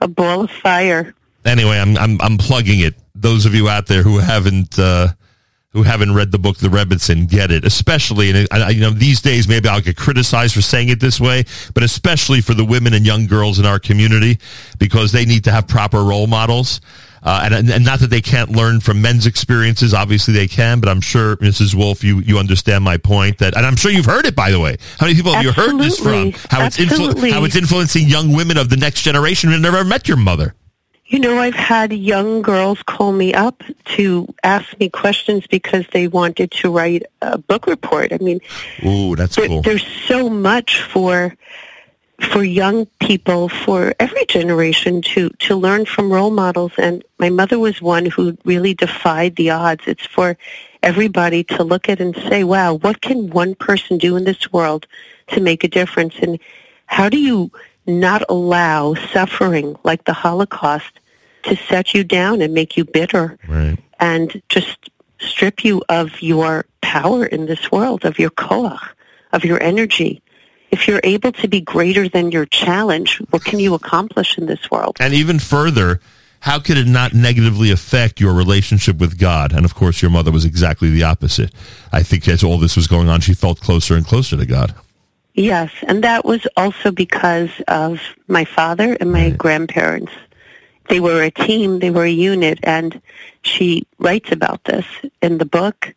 a 0.00 0.08
ball 0.08 0.42
of 0.42 0.50
fire. 0.50 1.14
Anyway, 1.44 1.78
I'm 1.78 1.96
I'm 1.96 2.20
I'm 2.20 2.38
plugging 2.38 2.80
it. 2.80 2.94
Those 3.14 3.46
of 3.46 3.54
you 3.54 3.68
out 3.68 3.86
there 3.86 4.02
who 4.02 4.18
haven't. 4.18 4.78
Uh, 4.78 5.08
who 5.72 5.82
haven't 5.84 6.14
read 6.14 6.30
the 6.30 6.38
book 6.38 6.58
The 6.58 6.68
Rebbetzin 6.68 7.28
get 7.28 7.50
it, 7.50 7.64
especially, 7.64 8.30
and 8.30 8.48
I, 8.50 8.70
you 8.70 8.80
know, 8.80 8.90
these 8.90 9.22
days 9.22 9.48
maybe 9.48 9.68
I'll 9.68 9.80
get 9.80 9.96
criticized 9.96 10.54
for 10.54 10.60
saying 10.60 10.90
it 10.90 11.00
this 11.00 11.18
way, 11.18 11.44
but 11.72 11.82
especially 11.82 12.42
for 12.42 12.52
the 12.52 12.64
women 12.64 12.92
and 12.92 13.06
young 13.06 13.26
girls 13.26 13.58
in 13.58 13.64
our 13.64 13.78
community 13.78 14.38
because 14.78 15.12
they 15.12 15.24
need 15.24 15.44
to 15.44 15.50
have 15.50 15.66
proper 15.66 16.04
role 16.04 16.26
models. 16.26 16.80
Uh, 17.22 17.48
and, 17.52 17.70
and 17.70 17.84
not 17.84 18.00
that 18.00 18.10
they 18.10 18.20
can't 18.20 18.50
learn 18.50 18.80
from 18.80 19.00
men's 19.00 19.26
experiences. 19.26 19.94
Obviously, 19.94 20.34
they 20.34 20.48
can. 20.48 20.80
But 20.80 20.88
I'm 20.88 21.00
sure, 21.00 21.36
Mrs. 21.36 21.74
Wolf, 21.74 22.02
you, 22.02 22.18
you 22.20 22.38
understand 22.38 22.82
my 22.82 22.96
point. 22.96 23.38
That, 23.38 23.56
and 23.56 23.64
I'm 23.64 23.76
sure 23.76 23.92
you've 23.92 24.06
heard 24.06 24.26
it. 24.26 24.34
By 24.34 24.50
the 24.50 24.58
way, 24.58 24.76
how 24.98 25.06
many 25.06 25.16
people 25.16 25.32
have 25.32 25.46
Absolutely. 25.46 25.70
you 25.70 25.78
heard 25.78 25.84
this 25.84 25.98
from? 25.98 26.32
How 26.50 26.66
it's 26.66 26.78
influ- 26.78 27.30
how 27.30 27.44
it's 27.44 27.56
influencing 27.56 28.08
young 28.08 28.32
women 28.32 28.56
of 28.56 28.70
the 28.70 28.76
next 28.76 29.02
generation 29.02 29.50
who 29.50 29.58
never 29.58 29.84
met 29.84 30.08
your 30.08 30.16
mother. 30.16 30.54
You 31.12 31.18
know, 31.18 31.38
I've 31.38 31.54
had 31.54 31.92
young 31.92 32.40
girls 32.40 32.82
call 32.84 33.12
me 33.12 33.34
up 33.34 33.62
to 33.96 34.26
ask 34.44 34.78
me 34.80 34.88
questions 34.88 35.46
because 35.46 35.84
they 35.92 36.08
wanted 36.08 36.50
to 36.52 36.74
write 36.74 37.02
a 37.20 37.36
book 37.36 37.66
report. 37.66 38.14
I 38.14 38.18
mean, 38.18 38.40
ooh, 38.82 39.14
that's 39.14 39.36
there, 39.36 39.46
cool. 39.46 39.60
There's 39.60 39.86
so 39.86 40.30
much 40.30 40.80
for 40.80 41.36
for 42.22 42.44
young 42.44 42.86
people, 43.00 43.48
for 43.48 43.94
every 43.98 44.24
generation 44.26 45.02
to, 45.02 45.30
to 45.40 45.56
learn 45.56 45.84
from 45.84 46.12
role 46.12 46.30
models. 46.30 46.72
And 46.78 47.04
my 47.18 47.30
mother 47.30 47.58
was 47.58 47.82
one 47.82 48.06
who 48.06 48.36
really 48.44 48.74
defied 48.74 49.36
the 49.36 49.50
odds. 49.50 49.82
It's 49.86 50.06
for 50.06 50.36
everybody 50.82 51.44
to 51.44 51.64
look 51.64 51.88
at 51.88 52.00
and 52.00 52.14
say, 52.14 52.44
wow, 52.44 52.74
what 52.74 53.00
can 53.00 53.30
one 53.30 53.54
person 53.54 53.98
do 53.98 54.16
in 54.16 54.24
this 54.24 54.52
world 54.52 54.86
to 55.28 55.40
make 55.40 55.64
a 55.64 55.68
difference? 55.68 56.14
And 56.20 56.38
how 56.86 57.08
do 57.08 57.18
you 57.18 57.50
not 57.86 58.22
allow 58.28 58.94
suffering 58.94 59.76
like 59.82 60.04
the 60.04 60.12
Holocaust 60.12 61.00
to 61.44 61.56
set 61.56 61.94
you 61.94 62.04
down 62.04 62.40
and 62.40 62.54
make 62.54 62.76
you 62.76 62.84
bitter 62.84 63.38
Right. 63.48 63.76
and 63.98 64.40
just 64.48 64.90
strip 65.18 65.64
you 65.64 65.82
of 65.88 66.22
your 66.22 66.66
power 66.80 67.26
in 67.26 67.46
this 67.46 67.72
world, 67.72 68.04
of 68.04 68.18
your 68.18 68.30
koach, 68.30 68.80
of 69.32 69.44
your 69.44 69.60
energy? 69.62 70.22
If 70.72 70.88
you're 70.88 71.00
able 71.04 71.32
to 71.32 71.48
be 71.48 71.60
greater 71.60 72.08
than 72.08 72.32
your 72.32 72.46
challenge, 72.46 73.18
what 73.30 73.44
can 73.44 73.60
you 73.60 73.74
accomplish 73.74 74.38
in 74.38 74.46
this 74.46 74.70
world? 74.70 74.96
And 74.98 75.12
even 75.12 75.38
further, 75.38 76.00
how 76.40 76.58
could 76.58 76.78
it 76.78 76.86
not 76.86 77.12
negatively 77.12 77.70
affect 77.70 78.18
your 78.18 78.32
relationship 78.32 78.96
with 78.96 79.18
God? 79.18 79.52
And 79.52 79.64
of 79.66 79.74
course, 79.74 80.00
your 80.02 80.10
mother 80.10 80.32
was 80.32 80.44
exactly 80.46 80.90
the 80.90 81.04
opposite. 81.04 81.52
I 81.92 82.02
think 82.02 82.26
as 82.26 82.42
all 82.42 82.58
this 82.58 82.74
was 82.74 82.86
going 82.88 83.08
on, 83.08 83.20
she 83.20 83.34
felt 83.34 83.60
closer 83.60 83.94
and 83.94 84.04
closer 84.04 84.36
to 84.36 84.46
God. 84.46 84.74
Yes, 85.34 85.70
and 85.86 86.02
that 86.04 86.24
was 86.24 86.46
also 86.56 86.90
because 86.90 87.50
of 87.68 88.00
my 88.26 88.44
father 88.44 88.96
and 88.98 89.12
my 89.12 89.28
Right. 89.28 89.38
grandparents. 89.38 90.12
They 90.88 91.00
were 91.00 91.22
a 91.22 91.30
team, 91.30 91.78
they 91.78 91.90
were 91.90 92.04
a 92.04 92.10
unit, 92.10 92.58
and 92.62 93.00
she 93.42 93.86
writes 93.98 94.32
about 94.32 94.64
this 94.64 94.84
in 95.22 95.38
the 95.38 95.44
book 95.44 95.94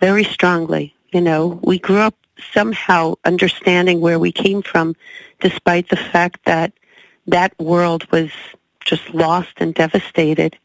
very 0.00 0.24
strongly. 0.24 0.94
You 1.12 1.20
know, 1.20 1.60
we 1.62 1.78
grew 1.78 1.98
up 1.98 2.14
somehow 2.52 3.14
understanding 3.24 4.00
where 4.00 4.18
we 4.18 4.32
came 4.32 4.62
from, 4.62 4.94
despite 5.40 5.88
the 5.88 5.96
fact 5.96 6.40
that 6.44 6.72
that 7.26 7.58
world 7.58 8.10
was 8.12 8.30
just 8.84 9.12
lost 9.14 9.52
and 9.58 9.74
devastated. 9.74 10.56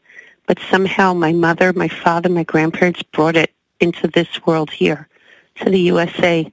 But 0.46 0.58
somehow 0.70 1.14
my 1.14 1.32
mother, 1.32 1.72
my 1.72 1.88
father, 1.88 2.28
my 2.28 2.44
grandparents 2.44 3.02
brought 3.02 3.36
it 3.36 3.52
into 3.80 4.08
this 4.08 4.28
world 4.46 4.70
here, 4.70 5.08
to 5.56 5.70
the 5.70 5.80
USA, 5.80 6.50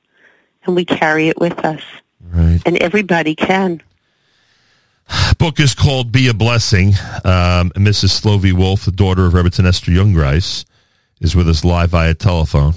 and 0.66 0.76
we 0.76 0.86
carry 0.86 1.28
it 1.30 1.40
with 1.40 1.60
us 1.66 1.82
Right. 2.32 2.62
and 2.66 2.78
everybody 2.78 3.36
can. 3.36 3.82
book 5.38 5.60
is 5.60 5.74
called 5.74 6.12
Be 6.12 6.28
a 6.28 6.34
Blessing. 6.34 6.90
Um, 7.24 7.72
Mrs. 7.72 8.10
Slovy 8.22 8.54
Wolf, 8.54 8.86
the 8.86 8.92
daughter 8.92 9.26
of 9.26 9.34
Rebbitzin 9.34 9.66
Esther 9.66 9.92
Jungreis, 9.92 10.66
is 11.20 11.36
with 11.36 11.50
us 11.50 11.64
live 11.64 11.90
via 11.92 12.14
telephone. 12.14 12.74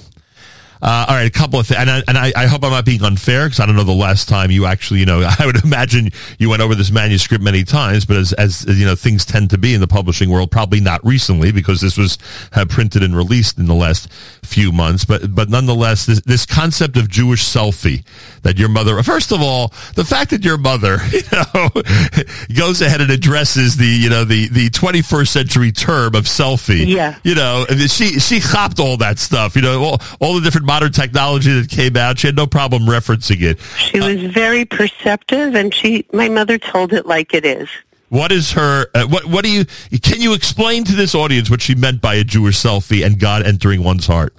Uh, 0.82 1.06
all 1.08 1.14
right, 1.14 1.28
a 1.28 1.30
couple 1.30 1.60
of 1.60 1.66
things, 1.68 1.78
and, 1.78 1.88
I, 1.88 2.02
and 2.08 2.18
I, 2.18 2.32
I 2.34 2.46
hope 2.46 2.64
I'm 2.64 2.72
not 2.72 2.84
being 2.84 3.04
unfair 3.04 3.46
because 3.46 3.60
I 3.60 3.66
don't 3.66 3.76
know 3.76 3.84
the 3.84 3.92
last 3.92 4.28
time 4.28 4.50
you 4.50 4.66
actually, 4.66 4.98
you 4.98 5.06
know, 5.06 5.20
I 5.38 5.46
would 5.46 5.62
imagine 5.64 6.10
you 6.40 6.50
went 6.50 6.60
over 6.60 6.74
this 6.74 6.90
manuscript 6.90 7.42
many 7.42 7.62
times, 7.62 8.04
but 8.04 8.16
as, 8.16 8.32
as 8.32 8.64
you 8.66 8.84
know, 8.84 8.96
things 8.96 9.24
tend 9.24 9.50
to 9.50 9.58
be 9.58 9.74
in 9.74 9.80
the 9.80 9.86
publishing 9.86 10.28
world, 10.28 10.50
probably 10.50 10.80
not 10.80 11.04
recently 11.04 11.52
because 11.52 11.80
this 11.80 11.96
was 11.96 12.18
uh, 12.54 12.64
printed 12.68 13.04
and 13.04 13.16
released 13.16 13.58
in 13.58 13.66
the 13.66 13.74
last 13.76 14.12
few 14.42 14.72
months. 14.72 15.04
But 15.04 15.32
but 15.32 15.48
nonetheless, 15.48 16.04
this, 16.06 16.20
this 16.22 16.44
concept 16.44 16.96
of 16.96 17.08
Jewish 17.08 17.44
selfie 17.44 18.04
that 18.42 18.58
your 18.58 18.68
mother, 18.68 19.00
first 19.04 19.30
of 19.30 19.40
all, 19.40 19.68
the 19.94 20.04
fact 20.04 20.30
that 20.30 20.44
your 20.44 20.58
mother, 20.58 20.98
you 21.12 21.22
know, 21.32 21.70
goes 22.56 22.82
ahead 22.82 23.00
and 23.00 23.10
addresses 23.12 23.76
the 23.76 23.86
you 23.86 24.10
know 24.10 24.24
the 24.24 24.48
the 24.48 24.68
21st 24.70 25.28
century 25.28 25.70
term 25.70 26.16
of 26.16 26.24
selfie, 26.24 26.86
Yeah. 26.88 27.18
you 27.22 27.36
know, 27.36 27.64
and 27.70 27.80
she 27.88 28.18
she 28.18 28.40
hopped 28.40 28.80
all 28.80 28.96
that 28.96 29.20
stuff, 29.20 29.54
you 29.54 29.62
know, 29.62 29.80
all, 29.84 30.02
all 30.20 30.34
the 30.34 30.40
different 30.40 30.66
modern 30.72 30.90
technology 30.92 31.52
that 31.60 31.68
came 31.68 31.98
out. 31.98 32.18
She 32.18 32.28
had 32.28 32.36
no 32.36 32.46
problem 32.46 32.84
referencing 32.84 33.42
it. 33.42 33.60
She 33.76 34.00
was 34.00 34.22
very 34.32 34.64
perceptive, 34.64 35.54
and 35.54 35.74
she, 35.74 36.06
my 36.14 36.30
mother 36.30 36.56
told 36.56 36.94
it 36.94 37.04
like 37.04 37.34
it 37.34 37.44
is. 37.44 37.68
What 38.08 38.32
is 38.32 38.52
her? 38.52 38.86
Uh, 38.94 39.06
what 39.06 39.26
what 39.26 39.44
do 39.44 39.50
you? 39.50 39.66
Can 40.00 40.22
you 40.22 40.32
explain 40.32 40.84
to 40.84 40.94
this 40.94 41.14
audience 41.14 41.50
what 41.50 41.60
she 41.60 41.74
meant 41.74 42.00
by 42.00 42.14
a 42.14 42.24
Jewish 42.24 42.56
selfie 42.56 43.04
and 43.04 43.18
God 43.18 43.42
entering 43.42 43.82
one's 43.84 44.06
heart? 44.06 44.34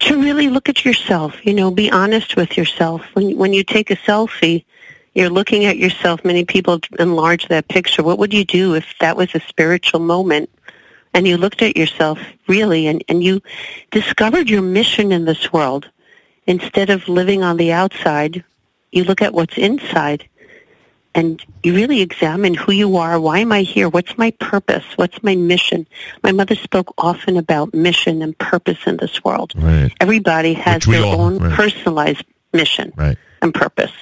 To 0.00 0.22
really 0.22 0.48
look 0.48 0.68
at 0.68 0.84
yourself, 0.84 1.44
you 1.44 1.54
know, 1.54 1.70
be 1.70 1.90
honest 1.90 2.36
with 2.36 2.56
yourself. 2.56 3.02
When 3.14 3.36
when 3.36 3.52
you 3.52 3.64
take 3.64 3.90
a 3.90 3.96
selfie, 3.96 4.64
you're 5.14 5.30
looking 5.30 5.64
at 5.64 5.76
yourself. 5.76 6.24
Many 6.24 6.44
people 6.44 6.80
enlarge 6.98 7.48
that 7.48 7.68
picture. 7.68 8.02
What 8.02 8.18
would 8.18 8.32
you 8.32 8.44
do 8.44 8.74
if 8.74 8.86
that 9.00 9.16
was 9.16 9.34
a 9.34 9.40
spiritual 9.40 10.00
moment? 10.00 10.50
And 11.14 11.26
you 11.26 11.36
looked 11.36 11.62
at 11.62 11.76
yourself 11.76 12.18
really, 12.46 12.86
and, 12.86 13.02
and 13.08 13.22
you 13.22 13.40
discovered 13.90 14.48
your 14.48 14.62
mission 14.62 15.12
in 15.12 15.24
this 15.24 15.52
world. 15.52 15.88
Instead 16.46 16.90
of 16.90 17.08
living 17.08 17.42
on 17.42 17.56
the 17.56 17.72
outside, 17.72 18.44
you 18.92 19.04
look 19.04 19.22
at 19.22 19.34
what's 19.34 19.56
inside 19.58 20.26
and 21.14 21.44
you 21.64 21.74
really 21.74 22.00
examine 22.00 22.54
who 22.54 22.70
you 22.72 22.96
are. 22.96 23.18
Why 23.20 23.40
am 23.40 23.50
I 23.50 23.62
here? 23.62 23.88
What's 23.88 24.16
my 24.16 24.30
purpose? 24.38 24.84
What's 24.96 25.22
my 25.24 25.34
mission? 25.34 25.86
My 26.22 26.30
mother 26.32 26.54
spoke 26.54 26.94
often 26.98 27.36
about 27.36 27.74
mission 27.74 28.22
and 28.22 28.36
purpose 28.38 28.78
in 28.86 28.96
this 28.98 29.22
world. 29.24 29.52
Right. 29.56 29.92
Everybody 30.00 30.54
has 30.54 30.84
their 30.84 31.02
all- 31.04 31.20
own 31.20 31.38
right. 31.38 31.52
personalized 31.52 32.24
mission 32.52 32.92
Right. 32.96 33.18
and 33.42 33.52
purpose. 33.52 33.92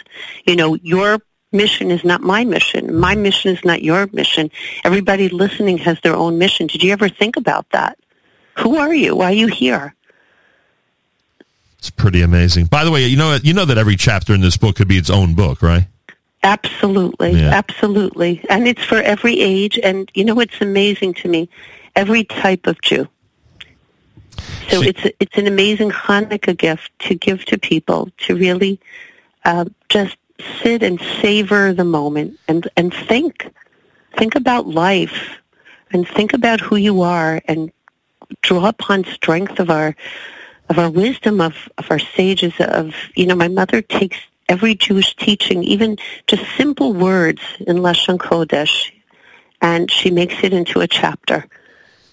You 0.47 0.57
know, 0.57 0.75
your 0.77 1.19
mission 1.53 1.91
is 1.91 2.05
not 2.05 2.21
my 2.21 2.45
mission. 2.45 2.95
My 2.99 3.15
mission 3.15 3.55
is 3.55 3.65
not 3.65 3.83
your 3.83 4.09
mission. 4.13 4.51
Everybody 4.85 5.29
listening 5.29 5.79
has 5.79 6.01
their 6.01 6.15
own 6.15 6.39
mission. 6.39 6.67
Did 6.67 6.83
you 6.83 6.93
ever 6.93 7.09
think 7.09 7.37
about 7.37 7.69
that? 7.71 7.99
Who 8.59 8.77
are 8.77 8.95
you? 8.95 9.17
Why 9.17 9.27
are 9.27 9.33
you 9.33 9.47
here? 9.47 9.95
It's 11.79 11.91
pretty 11.91 12.23
amazing. 12.23 12.67
By 12.67 12.85
the 12.85 12.91
way, 12.91 13.07
you 13.07 13.17
know 13.17 13.39
you 13.43 13.55
know 13.55 13.65
that 13.65 13.79
every 13.79 13.97
chapter 13.97 14.35
in 14.35 14.41
this 14.41 14.57
book 14.57 14.77
could 14.77 14.89
be 14.89 14.99
its 14.99 15.11
own 15.11 15.35
book, 15.35 15.63
right? 15.63 15.87
Absolutely, 16.43 17.33
Yeah. 17.33 17.51
absolutely. 17.51 18.45
And 18.49 18.67
it's 18.69 18.83
for 18.83 18.97
every 18.97 19.41
age. 19.41 19.79
And 19.83 20.11
you 20.15 20.25
know 20.25 20.35
what's 20.35 20.61
amazing 20.61 21.15
to 21.15 21.29
me? 21.29 21.49
Every 21.97 22.25
type 22.25 22.67
of 22.67 22.81
Jew. 22.83 23.09
So 24.71 24.83
See- 24.83 24.89
it's 24.89 25.05
it's 25.21 25.37
an 25.39 25.47
amazing 25.47 25.91
Hanukkah 25.91 26.57
gift 26.57 26.91
to 27.01 27.15
give 27.15 27.45
to 27.47 27.59
people 27.59 28.11
to 28.27 28.35
really 28.37 28.81
uh, 29.45 29.67
just 29.89 30.17
sit 30.63 30.83
and 30.83 31.01
savor 31.21 31.73
the 31.73 31.85
moment 31.85 32.39
and 32.49 32.69
and 32.77 32.93
think. 32.93 33.53
Think 34.17 34.35
about 34.35 34.67
life 34.67 35.39
and 35.93 36.07
think 36.07 36.33
about 36.33 36.61
who 36.61 36.77
you 36.77 37.03
are 37.03 37.41
and 37.47 37.71
draw 38.43 38.67
upon 38.67 39.05
strength 39.05 39.59
of 39.61 39.71
our 39.71 39.95
of 40.69 40.79
our 40.79 40.91
wisdom 40.91 41.41
of, 41.41 41.69
of 41.79 41.91
our 41.91 41.99
sages 41.99 42.53
of 42.59 42.95
you 43.15 43.27
know 43.27 43.35
my 43.35 43.49
mother 43.49 43.81
takes 43.81 44.19
every 44.49 44.75
Jewish 44.75 45.15
teaching 45.17 45.63
even 45.63 45.99
just 46.27 46.45
simple 46.57 46.93
words 46.93 47.43
in 47.61 47.79
Lashon 47.79 48.19
Kodesh 48.19 48.91
and 49.61 49.91
she 49.91 50.11
makes 50.11 50.37
it 50.43 50.53
into 50.53 50.81
a 50.81 50.87
chapter. 50.87 51.47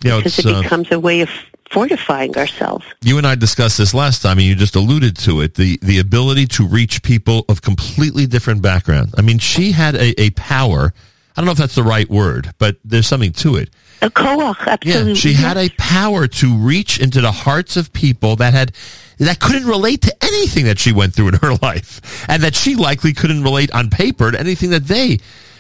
Yeah, 0.04 0.18
because 0.18 0.40
it 0.40 0.46
uh, 0.46 0.62
becomes 0.62 0.92
a 0.92 1.00
way 1.00 1.22
of 1.22 1.30
fortifying 1.72 2.36
ourselves 2.38 2.86
you 3.06 3.18
and 3.20 3.28
I 3.28 3.36
discussed 3.36 3.78
this 3.78 3.94
last 3.94 4.22
time, 4.24 4.40
and 4.40 4.48
you 4.48 4.56
just 4.56 4.76
alluded 4.76 5.16
to 5.18 5.42
it 5.42 5.54
the 5.54 5.78
the 5.82 6.00
ability 6.00 6.48
to 6.48 6.68
reach 6.68 7.04
people 7.04 7.46
of 7.48 7.62
completely 7.62 8.26
different 8.26 8.62
background. 8.62 9.14
I 9.18 9.22
mean, 9.22 9.38
she 9.38 9.72
had 9.72 9.96
a, 9.96 10.20
a 10.20 10.32
power. 10.32 10.94
I 11.38 11.42
don't 11.42 11.46
know 11.46 11.52
if 11.52 11.58
that's 11.58 11.76
the 11.76 11.84
right 11.84 12.10
word, 12.10 12.54
but 12.58 12.78
there's 12.84 13.08
something 13.08 13.34
to 13.34 13.58
it. 13.58 13.70
a 14.02 14.10
koach 14.10 14.68
absolutely 14.68 15.12
Yeah, 15.12 15.16
she 15.16 15.34
had 15.34 15.58
a 15.58 15.70
power 15.78 16.28
to 16.28 16.56
reach 16.56 17.00
into 17.00 17.22
the 17.22 17.32
hearts 17.32 17.78
of 17.78 17.94
people 17.94 18.38
that 18.38 18.54
had 18.54 18.72
that 19.20 19.40
couldn't 19.40 19.68
relate 19.68 20.02
to 20.04 20.16
anything 20.24 20.66
that 20.66 20.80
she 20.80 20.92
went 20.92 21.14
through 21.14 21.30
in 21.30 21.34
her 21.36 21.56
life, 21.62 22.26
and 22.28 22.42
that 22.42 22.56
she 22.56 22.76
likely 22.76 23.14
couldn't 23.14 23.44
relate 23.44 23.72
on 23.72 23.90
paper 23.90 24.32
to 24.32 24.40
anything 24.40 24.72
that 24.72 24.86
they. 24.86 25.20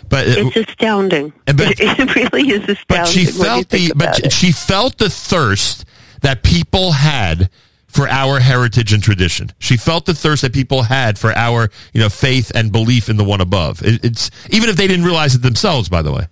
But 0.09 0.27
uh, 0.27 0.33
it's 0.37 0.69
astounding 0.69 1.33
but- 1.45 1.79
it 1.79 2.15
really 2.15 2.51
is 2.51 2.61
astounding 2.61 2.85
but 2.87 3.07
she 3.07 3.25
felt 3.25 3.69
the 3.69 3.93
but 3.95 4.19
it. 4.19 4.31
she 4.31 4.51
felt 4.51 4.97
the 4.97 5.09
thirst 5.09 5.85
that 6.21 6.43
people 6.43 6.91
had 6.91 7.49
for 7.87 8.09
our 8.09 8.41
heritage 8.41 8.91
and 8.91 9.01
tradition. 9.01 9.53
She 9.57 9.77
felt 9.77 10.05
the 10.05 10.13
thirst 10.13 10.41
that 10.41 10.53
people 10.53 10.83
had 10.83 11.17
for 11.17 11.31
our 11.31 11.69
you 11.93 12.01
know 12.01 12.09
faith 12.09 12.51
and 12.53 12.71
belief 12.71 13.09
in 13.09 13.17
the 13.17 13.23
one 13.23 13.41
above. 13.41 13.81
It, 13.83 14.03
it's 14.03 14.31
even 14.49 14.69
if 14.69 14.75
they 14.75 14.87
didn't 14.87 15.05
realize 15.05 15.33
it 15.33 15.41
themselves. 15.41 15.87
By 15.87 16.01
the 16.01 16.11
way, 16.11 16.27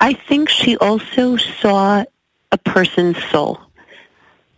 I 0.00 0.14
think 0.14 0.48
she 0.48 0.76
also 0.78 1.36
saw 1.36 2.04
a 2.50 2.58
person's 2.58 3.22
soul, 3.24 3.60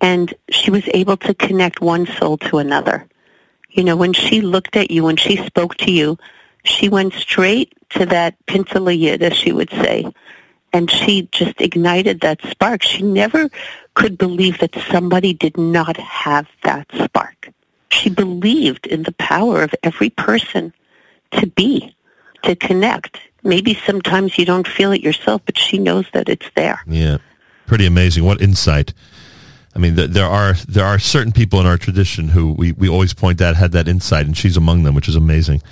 and 0.01 0.33
she 0.51 0.71
was 0.71 0.85
able 0.95 1.17
to 1.19 1.35
connect 1.35 1.81
one 1.81 2.07
soul 2.07 2.39
to 2.39 2.59
another. 2.59 3.07
You 3.71 3.85
know, 3.85 3.97
when 3.97 4.13
she 4.13 4.41
looked 4.41 4.77
at 4.77 4.91
you, 4.91 5.05
when 5.05 5.17
she 5.17 5.37
spoke 5.45 5.77
to 5.79 5.91
you, 5.91 6.19
she 6.69 6.89
went 6.89 7.15
straight 7.15 7.73
to 7.91 8.07
that 8.07 8.35
pintele 8.47 8.97
Yid, 8.97 9.23
as 9.23 9.37
she 9.37 9.53
would 9.53 9.71
say, 9.71 10.07
and 10.73 10.91
she 10.91 11.29
just 11.33 11.61
ignited 11.61 12.21
that 12.21 12.41
spark. 12.51 12.83
She 12.83 13.03
never 13.03 13.49
could 13.95 14.19
believe 14.19 14.59
that 14.59 14.75
somebody 14.91 15.33
did 15.33 15.57
not 15.57 15.97
have 15.97 16.47
that 16.63 16.87
spark. 17.03 17.51
She 17.91 18.11
believed 18.11 18.87
in 18.87 19.03
the 19.03 19.13
power 19.13 19.63
of 19.63 19.75
every 19.83 20.11
person 20.11 20.75
to 21.33 21.47
be, 21.47 21.97
to 22.43 22.55
connect. 22.55 23.19
Maybe 23.43 23.75
sometimes 23.87 24.37
you 24.37 24.45
don't 24.45 24.69
feel 24.69 24.93
it 24.93 25.01
yourself, 25.01 25.43
but 25.47 25.57
she 25.57 25.79
knows 25.79 26.07
that 26.13 26.29
it's 26.29 26.51
there. 26.55 26.83
yeah, 26.87 27.19
pretty 27.67 27.87
amazing. 27.87 28.25
What 28.25 28.43
insight. 28.43 28.93
I 29.75 29.79
mean, 29.79 29.95
there 29.95 30.27
are 30.27 30.55
there 30.67 30.85
are 30.85 30.99
certain 30.99 31.33
people 31.33 31.61
in 31.61 31.67
our 31.67 31.79
tradition 31.79 32.29
who 32.29 32.53
we, 32.53 32.73
we 32.73 32.89
always 32.89 33.15
point 33.15 33.41
out 33.41 33.55
had 33.55 33.73
that 33.73 33.87
insight, 33.87 34.27
and 34.27 34.37
she's 34.37 34.57
among 34.57 34.83
them, 34.83 34.95
which 34.95 35.09
is 35.09 35.15
amazing. 35.15 35.63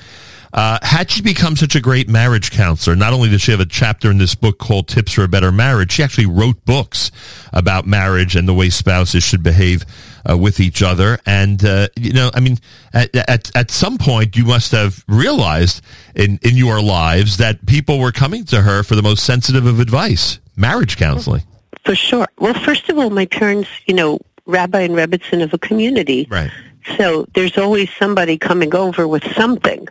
Uh, 0.57 0.79
had 0.81 1.11
she 1.11 1.21
become 1.21 1.55
such 1.55 1.77
a 1.77 1.81
great 1.81 2.09
marriage 2.09 2.51
counselor, 2.51 2.97
not 2.97 3.13
only 3.13 3.29
did 3.29 3.43
she 3.43 3.51
have 3.51 3.61
a 3.61 3.67
chapter 3.67 4.11
in 4.11 4.17
this 4.17 4.35
book 4.35 4.59
called 4.59 4.89
Tips 4.89 5.13
for 5.13 5.23
a 5.23 5.29
Better 5.29 5.53
Marriage, 5.53 5.93
she 5.93 6.03
actually 6.03 6.25
wrote 6.25 6.65
books 6.65 7.11
about 7.53 7.87
marriage 7.87 8.35
and 8.35 8.49
the 8.49 8.55
way 8.55 8.71
spouses 8.71 9.23
should 9.23 9.43
behave 9.43 9.85
uh, 10.29 10.37
with 10.37 10.59
each 10.59 10.83
other. 10.83 11.19
And, 11.27 11.63
uh, 11.63 11.89
you 11.95 12.15
know, 12.15 12.31
I 12.33 12.41
mean, 12.41 12.57
at, 12.95 13.15
at, 13.15 13.55
at 13.55 13.71
some 13.71 13.99
point 13.99 14.35
you 14.35 14.47
must 14.47 14.73
have 14.73 15.05
realized 15.07 15.83
in, 16.15 16.39
in 16.41 16.57
your 16.57 16.81
lives 16.81 17.37
that 17.37 17.67
people 17.67 17.99
were 17.99 18.13
coming 18.13 18.47
to 18.47 18.63
her 18.63 18.83
for 18.83 18.95
the 18.95 19.03
most 19.03 19.25
sensitive 19.25 19.67
of 19.67 19.79
advice, 19.79 20.39
marriage 20.57 20.97
counseling. 20.97 21.43
For 21.85 21.95
sure. 21.95 22.27
Well, 22.39 22.55
first 22.55 22.89
of 22.89 22.97
all, 22.97 23.11
my 23.11 23.27
parents, 23.27 23.69
you 23.85 23.93
know, 23.93 24.21
rabbi 24.47 24.81
and 24.81 24.95
rebbitzin 24.95 25.43
of 25.43 25.53
a 25.53 25.59
community. 25.59 26.27
Right. 26.31 26.51
So 26.97 27.27
there's 27.35 27.59
always 27.59 27.91
somebody 27.99 28.39
coming 28.39 28.75
over 28.75 29.07
with 29.07 29.25
something. 29.35 29.87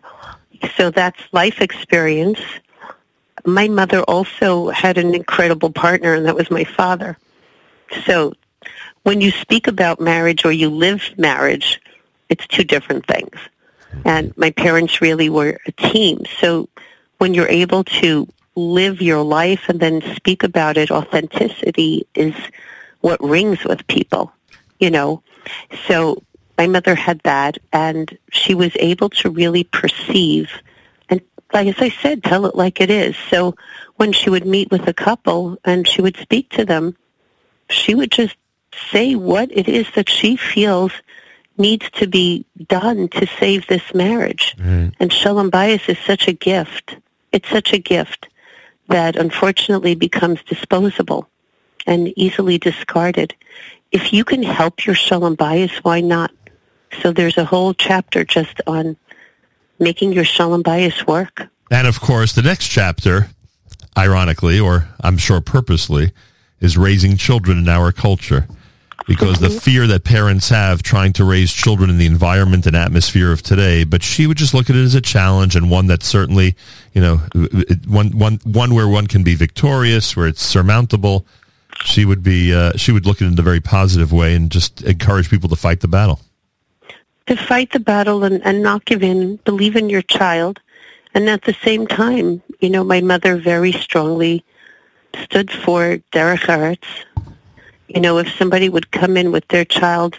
So 0.75 0.91
that's 0.91 1.21
life 1.31 1.62
experience. 1.62 2.39
My 3.45 3.67
mother 3.67 4.01
also 4.03 4.69
had 4.69 4.97
an 4.97 5.13
incredible 5.13 5.71
partner, 5.71 6.13
and 6.13 6.25
that 6.25 6.35
was 6.35 6.50
my 6.50 6.63
father. 6.63 7.17
So 8.05 8.33
when 9.03 9.21
you 9.21 9.31
speak 9.31 9.67
about 9.67 10.00
marriage 10.00 10.45
or 10.45 10.51
you 10.51 10.69
live 10.69 11.03
marriage, 11.17 11.79
it's 12.29 12.47
two 12.47 12.63
different 12.63 13.05
things. 13.05 13.35
Mm-hmm. 13.35 14.07
And 14.07 14.38
my 14.38 14.51
parents 14.51 15.01
really 15.01 15.29
were 15.29 15.59
a 15.67 15.71
team. 15.71 16.24
So 16.39 16.69
when 17.19 17.33
you're 17.33 17.47
able 17.47 17.83
to 17.83 18.27
live 18.55 19.01
your 19.01 19.21
life 19.21 19.69
and 19.69 19.79
then 19.79 20.01
speak 20.15 20.43
about 20.43 20.77
it, 20.77 20.89
authenticity 20.89 22.07
is 22.15 22.33
what 23.01 23.21
rings 23.24 23.63
with 23.63 23.85
people, 23.88 24.33
you 24.79 24.89
know. 24.89 25.21
So 25.88 26.24
my 26.57 26.67
mother 26.67 26.95
had 26.95 27.19
that 27.21 27.57
and 27.74 28.17
she 28.31 28.55
was 28.55 28.71
able 28.79 29.09
to 29.09 29.29
really 29.29 29.63
perceive 29.63 30.50
and 31.09 31.21
like 31.53 31.67
as 31.67 31.79
I 31.79 31.89
said, 31.89 32.24
tell 32.24 32.45
it 32.45 32.55
like 32.55 32.81
it 32.81 32.89
is. 32.89 33.15
So 33.29 33.55
when 33.95 34.12
she 34.12 34.29
would 34.29 34.45
meet 34.45 34.71
with 34.71 34.88
a 34.88 34.93
couple 34.93 35.57
and 35.63 35.88
she 35.88 36.01
would 36.01 36.17
speak 36.17 36.50
to 36.51 36.65
them, 36.65 36.95
she 37.69 37.95
would 37.95 38.12
just 38.12 38.35
say 38.91 39.15
what 39.15 39.50
it 39.51 39.67
is 39.67 39.88
that 39.95 40.09
she 40.09 40.35
feels 40.35 40.91
needs 41.57 41.89
to 41.91 42.07
be 42.07 42.45
done 42.67 43.07
to 43.07 43.27
save 43.39 43.65
this 43.67 43.93
marriage. 43.93 44.55
Right. 44.59 44.91
And 45.00 45.12
Shalom 45.12 45.50
Bayis 45.50 45.88
is 45.88 45.97
such 46.00 46.27
a 46.27 46.33
gift. 46.33 46.97
It's 47.31 47.50
such 47.50 47.74
a 47.74 47.77
gift 47.77 48.27
that 48.89 49.15
unfortunately 49.15 49.95
becomes 49.95 50.43
disposable 50.43 51.29
and 51.88 52.12
easily 52.17 52.57
discarded. 52.57 53.33
If 53.91 54.12
you 54.12 54.24
can 54.25 54.43
help 54.43 54.85
your 54.85 54.95
Shalom 54.95 55.38
Bayis, 55.38 55.71
why 55.83 56.01
not? 56.01 56.31
So 57.01 57.11
there's 57.11 57.37
a 57.37 57.45
whole 57.45 57.73
chapter 57.73 58.23
just 58.23 58.61
on 58.67 58.97
making 59.79 60.13
your 60.13 60.25
Shalom 60.25 60.63
Bayis 60.63 61.05
work. 61.07 61.47
And 61.71 61.87
of 61.87 61.99
course, 61.99 62.33
the 62.33 62.41
next 62.41 62.67
chapter, 62.67 63.29
ironically, 63.97 64.59
or 64.59 64.87
I'm 65.01 65.17
sure 65.17 65.41
purposely, 65.41 66.11
is 66.59 66.77
raising 66.77 67.17
children 67.17 67.57
in 67.57 67.69
our 67.69 67.91
culture. 67.91 68.47
Because 69.07 69.39
the 69.39 69.51
fear 69.51 69.85
that 69.85 70.03
parents 70.03 70.49
have 70.49 70.81
trying 70.81 71.13
to 71.13 71.25
raise 71.25 71.53
children 71.53 71.91
in 71.91 71.99
the 71.99 72.07
environment 72.07 72.65
and 72.65 72.75
atmosphere 72.75 73.31
of 73.31 73.43
today, 73.43 73.83
but 73.83 74.01
she 74.01 74.25
would 74.25 74.37
just 74.37 74.55
look 74.55 74.67
at 74.67 74.75
it 74.75 74.83
as 74.83 74.95
a 74.95 75.01
challenge 75.01 75.55
and 75.55 75.69
one 75.69 75.85
that's 75.85 76.07
certainly, 76.07 76.55
you 76.93 77.01
know, 77.01 77.17
one, 77.87 78.17
one, 78.17 78.39
one 78.45 78.73
where 78.73 78.87
one 78.87 79.05
can 79.05 79.21
be 79.21 79.35
victorious, 79.35 80.17
where 80.17 80.25
it's 80.25 80.41
surmountable. 80.41 81.23
She 81.83 82.03
would 82.03 82.23
be, 82.23 82.51
uh, 82.51 82.71
she 82.77 82.91
would 82.91 83.05
look 83.05 83.17
at 83.17 83.27
it 83.27 83.33
in 83.33 83.37
a 83.37 83.43
very 83.43 83.59
positive 83.59 84.11
way 84.11 84.33
and 84.33 84.49
just 84.49 84.81
encourage 84.81 85.29
people 85.29 85.49
to 85.49 85.55
fight 85.55 85.81
the 85.81 85.87
battle 85.87 86.19
to 87.27 87.36
fight 87.36 87.72
the 87.72 87.79
battle 87.79 88.24
and, 88.24 88.46
and 88.46 88.62
not 88.62 88.86
give 88.86 89.03
in, 89.03 89.38
believe 89.38 89.75
in 89.75 89.89
your 89.89 90.01
child. 90.01 90.60
And 91.13 91.29
at 91.29 91.44
the 91.44 91.55
same 91.63 91.88
time, 91.88 92.41
you 92.60 92.70
know, 92.70 92.84
my 92.84 93.01
mother 93.01 93.38
very 93.38 93.72
strongly 93.72 94.44
stood 95.24 95.50
for 95.50 95.98
derech 96.12 96.46
eretz. 96.48 96.86
You 97.88 98.01
know, 98.01 98.17
if 98.17 98.34
somebody 98.36 98.70
would 98.70 98.91
come 98.91 99.15
in 99.15 99.32
with 99.32 99.48
their 99.48 99.65
child, 99.65 100.17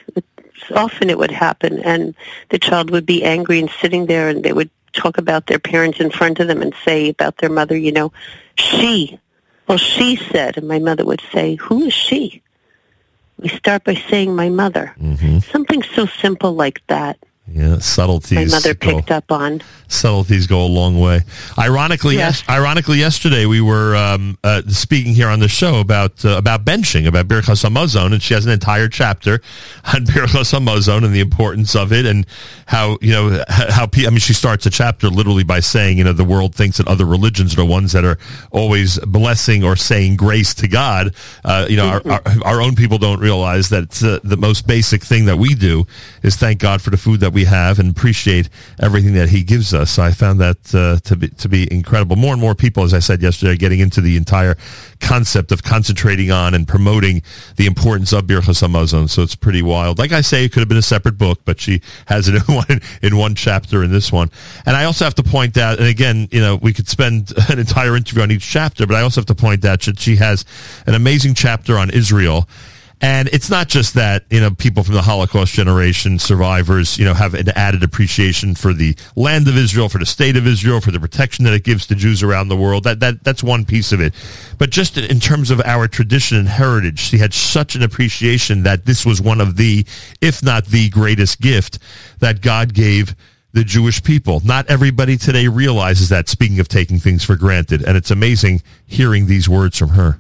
often 0.75 1.11
it 1.11 1.19
would 1.19 1.31
happen, 1.31 1.81
and 1.81 2.15
the 2.49 2.59
child 2.59 2.91
would 2.91 3.05
be 3.05 3.25
angry 3.25 3.59
and 3.59 3.71
sitting 3.71 4.07
there, 4.07 4.29
and 4.29 4.43
they 4.43 4.53
would 4.53 4.71
talk 4.93 5.19
about 5.19 5.47
their 5.47 5.59
parents 5.59 6.01
in 6.01 6.11
front 6.11 6.41
of 6.41 6.49
them 6.49 6.63
and 6.63 6.75
say 6.85 7.11
about 7.11 7.37
their 7.39 7.51
mother, 7.51 7.77
you 7.77 7.93
know, 7.93 8.13
she. 8.57 9.19
Well, 9.69 9.79
she 9.79 10.17
said, 10.17 10.57
and 10.57 10.69
my 10.69 10.79
mother 10.79 11.05
would 11.05 11.23
say, 11.33 11.57
who 11.57 11.85
is 11.85 11.93
she? 11.93 12.41
We 13.39 13.49
start 13.49 13.85
by 13.85 13.95
saying 13.95 14.35
my 14.35 14.49
mother. 14.49 14.95
Mm-hmm. 15.01 15.41
Something 15.41 15.83
so 15.83 16.07
simple 16.07 16.55
like 16.55 16.83
that. 16.89 17.19
Yeah, 17.49 17.79
subtleties. 17.79 18.51
My 18.51 18.57
mother 18.57 18.75
picked 18.75 19.07
go, 19.07 19.15
up 19.15 19.31
on. 19.31 19.63
Subtleties 19.87 20.49
go 20.49 20.65
a 20.65 20.67
long 20.67 20.99
way. 20.99 21.21
Ironically, 21.57 22.17
yes. 22.17 22.41
yes 22.41 22.49
ironically, 22.51 22.99
yesterday 22.99 23.47
we 23.47 23.61
were 23.61 23.95
um, 23.95 24.37
uh, 24.43 24.63
speaking 24.67 25.15
here 25.15 25.29
on 25.29 25.39
the 25.39 25.47
show 25.47 25.79
about 25.79 26.25
uh, 26.25 26.37
about 26.37 26.65
benching, 26.65 27.07
about 27.07 27.29
Birchas 27.29 27.65
Hamazon, 27.65 28.13
and 28.13 28.21
she 28.21 28.35
has 28.35 28.47
an 28.47 28.53
entire 28.53 28.89
chapter 28.89 29.35
on 29.95 30.05
Birchas 30.07 30.59
Hamazon 30.59 31.05
and 31.05 31.15
the 31.15 31.21
importance 31.21 31.77
of 31.77 31.93
it, 31.93 32.05
and 32.05 32.27
how 32.67 32.99
you 33.01 33.13
know 33.13 33.45
how 33.49 33.87
I 33.95 34.11
mean, 34.11 34.19
she 34.19 34.35
starts 34.35 34.67
a 34.67 34.71
chapter 34.71 35.09
literally 35.09 35.45
by 35.45 35.61
saying, 35.61 35.99
you 35.99 36.05
know, 36.05 36.13
the 36.13 36.25
world 36.25 36.53
thinks 36.53 36.79
that 36.79 36.89
other 36.89 37.05
religions 37.05 37.53
are 37.53 37.59
the 37.59 37.65
ones 37.65 37.93
that 37.93 38.05
are 38.05 38.19
always 38.51 38.99
blessing 39.01 39.63
or 39.63 39.77
saying 39.77 40.17
grace 40.17 40.53
to 40.55 40.69
God. 40.69 41.15
Uh, 41.45 41.67
you 41.71 41.77
know, 41.77 42.01
mm-hmm. 42.01 42.11
our, 42.11 42.23
our, 42.27 42.57
our, 42.57 42.61
own 42.61 42.75
people 42.75 42.99
don't 42.99 43.21
realize 43.21 43.69
that 43.69 44.03
uh, 44.03 44.19
the 44.25 44.37
most 44.37 44.67
basic 44.67 45.05
thing 45.05 45.27
that 45.27 45.37
we 45.37 45.55
do 45.55 45.87
is 46.27 46.37
thank 46.37 46.59
God 46.59 46.83
for 46.83 46.91
the 46.91 46.97
food 46.97 47.21
that 47.21 47.33
we 47.33 47.45
have 47.45 47.79
and 47.79 47.91
appreciate 47.91 48.49
everything 48.81 49.15
that 49.15 49.29
He 49.29 49.43
gives 49.45 49.73
us. 49.73 49.93
So 49.93 50.03
I 50.03 50.11
found 50.11 50.41
that 50.41 50.75
uh, 50.75 50.99
to 51.09 51.17
be 51.17 51.29
to 51.29 51.49
be 51.49 51.73
incredible. 51.73 52.17
More 52.17 52.33
and 52.33 52.41
more 52.41 52.55
people, 52.55 52.83
as 52.83 52.93
I 52.93 52.99
said 52.99 53.23
yesterday, 53.23 53.53
are 53.53 53.57
getting 53.57 53.81
into 53.81 54.01
the 54.01 54.17
entire 54.17 54.57
concept 55.01 55.53
of 55.53 55.63
concentrating 55.63 56.31
on 56.31 56.55
and 56.55 56.67
promoting 56.67 57.23
the 57.57 57.67
importance 57.67 58.13
of 58.13 58.25
Birchas 58.25 58.67
Hamazon. 58.67 59.09
So 59.09 59.23
it's 59.23 59.37
pretty 59.37 59.63
wild. 59.63 59.99
Like 59.99 60.13
I 60.13 60.21
say, 60.21 60.45
it 60.45 60.53
could 60.53 60.61
have 60.61 60.69
been 60.69 60.79
a 60.79 60.83
separate 60.83 61.17
book, 61.17 61.41
but 61.45 61.61
she 61.61 61.81
has 62.07 62.29
it 62.29 62.35
in 62.49 62.55
one 62.55 62.81
in 63.03 63.17
one 63.17 63.35
chapter 63.35 63.85
in 63.85 63.93
this 63.93 64.11
one. 64.11 64.31
And 64.67 64.77
I 64.77 64.85
also 64.85 65.05
have 65.05 65.15
to 65.15 65.23
point 65.23 65.57
out, 65.57 65.79
and 65.79 65.87
again, 65.87 66.29
you 66.33 66.41
know, 66.41 66.57
we 66.57 66.73
could 66.73 66.89
spend 66.89 67.33
an 67.49 67.59
entire 67.59 67.97
interview 67.97 68.23
on 68.23 68.33
each 68.33 68.47
chapter, 68.47 68.87
but 68.87 68.97
I 68.97 69.03
also 69.03 69.21
have 69.21 69.27
to 69.27 69.35
point 69.35 69.65
out 69.65 69.83
that 69.83 70.01
she 70.01 70.17
has 70.17 70.45
an 70.87 70.95
amazing 70.95 71.35
chapter 71.35 71.79
on 71.79 71.91
Israel 71.91 72.49
and 73.03 73.29
it's 73.29 73.51
not 73.51 73.69
just 73.69 73.93
that, 73.95 74.25
you 74.31 74.41
know, 74.41 74.51
people 74.51 74.83
from 74.83 74.95
the 74.95 75.03
Holocaust 75.03 75.53
generation, 75.53 76.19
survivors, 76.19 76.99
you 76.99 77.05
know, 77.05 77.13
have 77.13 77.35
an 77.35 77.51
added 77.51 77.83
appreciation 77.83 78.55
for 78.55 78.73
the 78.73 78.97
land 79.15 79.49
of 79.49 79.57
Israel, 79.59 79.91
for 79.91 79.99
the 79.99 80.07
state 80.07 80.35
of 80.35 80.47
Israel, 80.47 80.81
for 80.81 80.91
the 80.91 81.01
protection 81.01 81.45
that 81.45 81.53
it 81.53 81.63
gives 81.63 81.87
to 81.89 81.95
Jews 81.95 82.23
around 82.23 82.49
the 82.49 82.57
world. 82.57 82.85
That, 82.85 83.01
that, 83.01 83.23
that's 83.23 83.43
one 83.43 83.67
piece 83.67 83.93
of 83.93 84.01
it. 84.01 84.15
But 84.57 84.71
just 84.71 84.97
in 84.97 85.21
terms 85.21 85.51
of 85.51 85.61
our 85.67 85.89
tradition 85.89 86.39
and 86.39 86.49
heritage, 86.49 86.99
she 86.99 87.19
had 87.19 87.35
such 87.35 87.75
an 87.77 87.83
appreciation 87.83 88.63
that 88.63 88.87
this 88.87 89.05
was 89.05 89.21
one 89.21 89.43
of 89.43 89.59
the, 89.59 89.85
if 90.23 90.43
not 90.43 90.65
the 90.67 90.89
greatest 90.89 91.39
gift 91.43 91.79
that 92.21 92.41
God 92.41 92.73
gave 92.73 93.15
the 93.53 93.63
Jewish 93.63 94.03
people. 94.03 94.41
Not 94.43 94.71
everybody 94.71 95.19
today 95.19 95.49
realizes 95.49 96.09
that, 96.09 96.31
speaking 96.31 96.61
of 96.61 96.69
taking 96.69 96.99
things 96.99 97.25
for 97.25 97.37
granted. 97.37 97.83
And 97.83 97.95
it's 97.95 98.11
amazing 98.11 98.63
hearing 98.87 99.27
these 99.27 99.51
words 99.51 99.77
from 99.77 99.91
her 99.91 100.19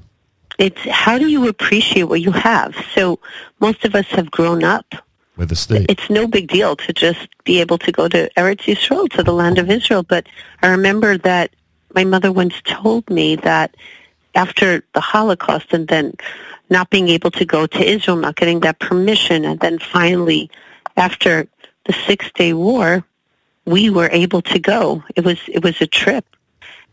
it's 0.59 0.81
how 0.88 1.19
do 1.19 1.29
you 1.29 1.49
appreciate 1.49 2.05
what 2.05 2.21
you 2.21 2.33
have? 2.33 2.75
So 2.95 3.19
most 3.61 3.85
of 3.85 3.95
us 3.95 4.07
have 4.07 4.31
grown 4.31 4.64
up 4.64 4.87
with 5.37 5.51
the 5.51 5.57
state. 5.57 5.87
It's 5.88 6.09
no 6.09 6.27
big 6.27 6.49
deal 6.49 6.77
to 6.77 6.92
just 6.92 7.29
be 7.45 7.61
able 7.61 7.79
to 7.79 7.92
go 7.92 8.09
to 8.09 8.31
Eretz 8.37 8.62
Yisrael, 8.62 9.09
to 9.11 9.23
the 9.23 9.33
land 9.33 9.59
of 9.59 9.71
Israel. 9.71 10.03
But 10.03 10.27
I 10.62 10.69
remember 10.69 11.19
that 11.19 11.55
my 11.95 12.05
mother 12.05 12.33
once 12.33 12.61
told 12.64 13.09
me 13.11 13.37
that 13.37 13.77
after 14.35 14.83
the 14.95 15.01
Holocaust 15.01 15.73
and 15.73 15.88
then 15.88 16.14
not 16.69 16.90
being 16.90 17.09
able 17.09 17.31
to 17.33 17.45
go 17.45 17.66
to 17.66 17.85
Israel, 17.85 18.16
not 18.16 18.37
getting 18.37 18.61
that 18.61 18.79
permission, 18.79 19.45
and 19.45 19.61
then 19.61 19.79
finally 19.79 20.51
after 20.97 21.47
the 21.85 21.92
Six 22.07 22.31
Day 22.33 22.53
War, 22.53 23.05
we 23.64 23.90
were 23.90 24.09
able 24.11 24.42
to 24.42 24.59
go. 24.59 25.03
It 25.14 25.25
was 25.25 25.38
it 25.49 25.62
was 25.62 25.81
a 25.81 25.87
trip. 25.87 26.25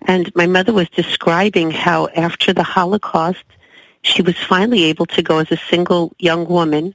And 0.05 0.33
my 0.35 0.47
mother 0.47 0.73
was 0.73 0.89
describing 0.89 1.71
how 1.71 2.07
after 2.09 2.51
the 2.51 2.63
Holocaust, 2.63 3.43
she 4.03 4.21
was 4.21 4.37
finally 4.37 4.83
able 4.83 5.05
to 5.07 5.23
go 5.23 5.39
as 5.39 5.51
a 5.51 5.57
single 5.57 6.13
young 6.19 6.45
woman. 6.45 6.93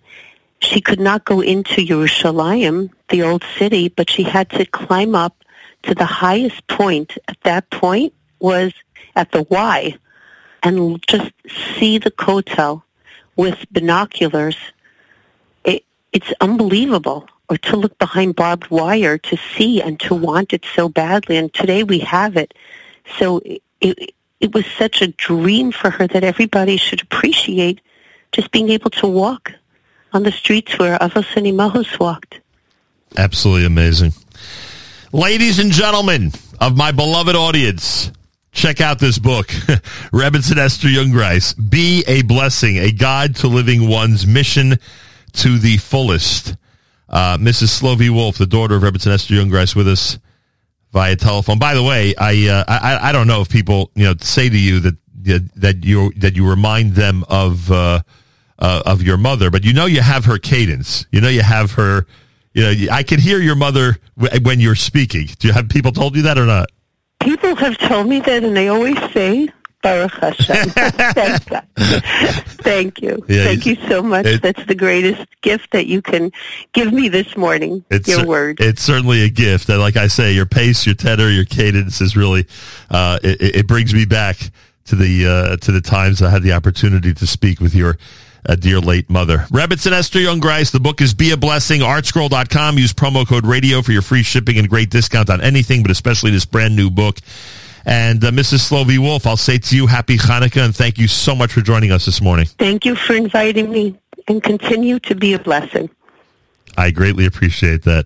She 0.60 0.80
could 0.80 1.00
not 1.00 1.24
go 1.24 1.40
into 1.40 1.84
Yerushalayim, 1.84 2.90
the 3.08 3.22
old 3.22 3.44
city, 3.58 3.88
but 3.88 4.10
she 4.10 4.22
had 4.22 4.50
to 4.50 4.66
climb 4.66 5.14
up 5.14 5.42
to 5.84 5.94
the 5.94 6.04
highest 6.04 6.66
point. 6.66 7.16
At 7.26 7.40
that 7.42 7.70
point 7.70 8.12
was 8.40 8.72
at 9.16 9.32
the 9.32 9.44
Y 9.48 9.96
and 10.62 11.02
just 11.06 11.32
see 11.78 11.98
the 11.98 12.10
Kotel 12.10 12.82
with 13.36 13.64
binoculars. 13.72 14.56
It, 15.64 15.84
it's 16.12 16.32
unbelievable. 16.40 17.28
Or 17.50 17.56
to 17.56 17.76
look 17.76 17.96
behind 17.98 18.36
barbed 18.36 18.70
wire 18.70 19.16
to 19.16 19.38
see 19.56 19.80
and 19.80 19.98
to 20.00 20.14
want 20.14 20.52
it 20.52 20.66
so 20.76 20.90
badly. 20.90 21.38
And 21.38 21.52
today 21.54 21.82
we 21.82 22.00
have 22.00 22.36
it. 22.36 22.52
So 23.18 23.40
it, 23.80 24.12
it 24.40 24.54
was 24.54 24.64
such 24.78 25.02
a 25.02 25.08
dream 25.08 25.72
for 25.72 25.90
her 25.90 26.06
that 26.06 26.24
everybody 26.24 26.76
should 26.76 27.02
appreciate 27.02 27.80
just 28.32 28.50
being 28.50 28.70
able 28.70 28.90
to 28.90 29.06
walk 29.06 29.52
on 30.12 30.22
the 30.22 30.32
streets 30.32 30.78
where 30.78 30.98
Avos 30.98 31.36
and 31.36 31.46
Imahos 31.46 31.98
walked. 31.98 32.40
Absolutely 33.16 33.66
amazing. 33.66 34.12
Ladies 35.12 35.58
and 35.58 35.72
gentlemen 35.72 36.32
of 36.60 36.76
my 36.76 36.92
beloved 36.92 37.34
audience, 37.34 38.12
check 38.52 38.80
out 38.80 38.98
this 38.98 39.18
book, 39.18 39.46
Rebbitzin 40.12 40.58
Esther 40.58 40.88
Jungreis, 40.88 41.54
Be 41.70 42.04
a 42.06 42.22
Blessing, 42.22 42.78
a 42.78 42.90
guide 42.90 43.36
to 43.36 43.48
living 43.48 43.88
one's 43.88 44.26
mission 44.26 44.76
to 45.34 45.58
the 45.58 45.78
fullest. 45.78 46.56
Uh, 47.08 47.38
Mrs. 47.38 47.68
Slovy 47.68 48.10
Wolf, 48.10 48.36
the 48.36 48.46
daughter 48.46 48.76
of 48.76 48.82
Rebbitzin 48.82 49.12
Esther 49.12 49.34
Jungreis, 49.34 49.74
with 49.74 49.88
us 49.88 50.18
via 50.98 51.14
telephone. 51.14 51.60
By 51.60 51.74
the 51.74 51.82
way, 51.82 52.12
I, 52.18 52.48
uh, 52.48 52.64
I 52.66 53.10
I 53.10 53.12
don't 53.12 53.28
know 53.28 53.40
if 53.40 53.48
people 53.48 53.92
you 53.94 54.02
know 54.02 54.14
say 54.20 54.48
to 54.48 54.58
you 54.58 54.80
that 54.80 54.96
that 55.54 55.84
you 55.84 56.12
that 56.16 56.34
you 56.34 56.48
remind 56.48 56.94
them 56.94 57.24
of 57.28 57.70
uh, 57.70 58.00
uh, 58.58 58.82
of 58.84 59.00
your 59.04 59.16
mother, 59.16 59.48
but 59.48 59.62
you 59.64 59.72
know 59.72 59.86
you 59.86 60.00
have 60.00 60.24
her 60.24 60.38
cadence. 60.38 61.06
You 61.12 61.20
know 61.20 61.28
you 61.28 61.42
have 61.42 61.70
her. 61.72 62.04
You 62.52 62.62
know 62.64 62.92
I 62.92 63.04
can 63.04 63.20
hear 63.20 63.38
your 63.38 63.54
mother 63.54 63.98
when 64.42 64.58
you're 64.58 64.74
speaking. 64.74 65.28
Do 65.38 65.46
you 65.46 65.54
have 65.54 65.68
people 65.68 65.92
told 65.92 66.16
you 66.16 66.22
that 66.22 66.36
or 66.36 66.46
not? 66.46 66.68
People 67.20 67.54
have 67.54 67.78
told 67.78 68.08
me 68.08 68.18
that, 68.18 68.42
and 68.42 68.56
they 68.56 68.66
always 68.66 68.98
say 69.12 69.48
Baruch 69.82 70.12
Hashem. 70.12 70.70
Thank 70.70 71.48
God. 71.48 71.64
Thank 71.76 73.00
you. 73.00 73.24
Yeah, 73.28 73.44
Thank 73.44 73.66
you 73.66 73.76
so 73.88 74.02
much. 74.02 74.26
It, 74.26 74.42
That's 74.42 74.64
the 74.66 74.74
greatest 74.74 75.26
gift 75.42 75.70
that 75.70 75.86
you 75.86 76.02
can 76.02 76.32
give 76.72 76.92
me 76.92 77.08
this 77.08 77.36
morning. 77.36 77.84
It's, 77.90 78.08
your 78.08 78.26
word. 78.26 78.58
It's 78.60 78.82
certainly 78.82 79.22
a 79.22 79.28
gift. 79.28 79.68
And 79.68 79.78
like 79.78 79.96
I 79.96 80.08
say, 80.08 80.32
your 80.32 80.46
pace, 80.46 80.84
your 80.84 80.96
tenor, 80.96 81.28
your 81.28 81.44
cadence 81.44 82.00
is 82.00 82.16
really, 82.16 82.46
uh, 82.90 83.18
it, 83.22 83.56
it, 83.56 83.68
brings 83.68 83.94
me 83.94 84.04
back 84.04 84.36
to 84.86 84.96
the, 84.96 85.26
uh, 85.26 85.56
to 85.58 85.72
the 85.72 85.80
times 85.80 86.22
I 86.22 86.30
had 86.30 86.42
the 86.42 86.52
opportunity 86.52 87.14
to 87.14 87.26
speak 87.26 87.60
with 87.60 87.74
your 87.74 87.98
uh, 88.48 88.56
dear 88.56 88.80
late 88.80 89.08
mother. 89.08 89.38
Rebbitzin 89.50 89.92
Esther 89.92 90.20
Jungreis. 90.20 90.72
The 90.72 90.80
book 90.80 91.00
is 91.00 91.14
Be 91.14 91.30
a 91.30 91.36
Blessing. 91.36 91.82
Artscroll.com. 91.82 92.78
Use 92.78 92.92
promo 92.92 93.26
code 93.26 93.46
radio 93.46 93.82
for 93.82 93.92
your 93.92 94.02
free 94.02 94.22
shipping 94.22 94.58
and 94.58 94.68
great 94.68 94.90
discount 94.90 95.30
on 95.30 95.40
anything, 95.40 95.82
but 95.82 95.90
especially 95.90 96.30
this 96.30 96.44
brand 96.44 96.74
new 96.74 96.90
book. 96.90 97.18
And 97.88 98.22
uh, 98.22 98.30
Mrs. 98.30 98.68
Slovy 98.68 98.98
Wolf, 98.98 99.26
I'll 99.26 99.38
say 99.38 99.56
to 99.56 99.74
you, 99.74 99.86
happy 99.86 100.18
Hanukkah, 100.18 100.62
and 100.62 100.76
thank 100.76 100.98
you 100.98 101.08
so 101.08 101.34
much 101.34 101.54
for 101.54 101.62
joining 101.62 101.90
us 101.90 102.04
this 102.04 102.20
morning. 102.20 102.44
Thank 102.44 102.84
you 102.84 102.94
for 102.94 103.14
inviting 103.14 103.70
me, 103.70 103.98
and 104.28 104.42
continue 104.42 104.98
to 105.00 105.14
be 105.14 105.32
a 105.32 105.38
blessing. 105.38 105.88
I 106.76 106.90
greatly 106.90 107.24
appreciate 107.24 107.84
that. 107.84 108.04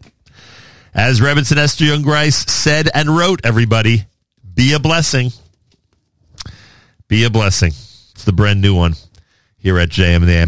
As 0.94 1.20
Rebbitzin 1.20 1.56
Esther 1.56 1.86
Jungreis 1.86 2.48
said 2.48 2.90
and 2.94 3.16
wrote, 3.16 3.40
everybody, 3.42 4.04
be 4.54 4.72
a 4.72 4.78
blessing. 4.78 5.32
Be 7.08 7.24
a 7.24 7.30
blessing. 7.30 7.70
It's 7.70 8.24
the 8.24 8.32
brand 8.32 8.60
new 8.60 8.76
one 8.76 8.94
here 9.58 9.80
at 9.80 9.88
JM 9.88 10.16
and 10.16 10.28
the 10.28 10.34
AM. 10.34 10.40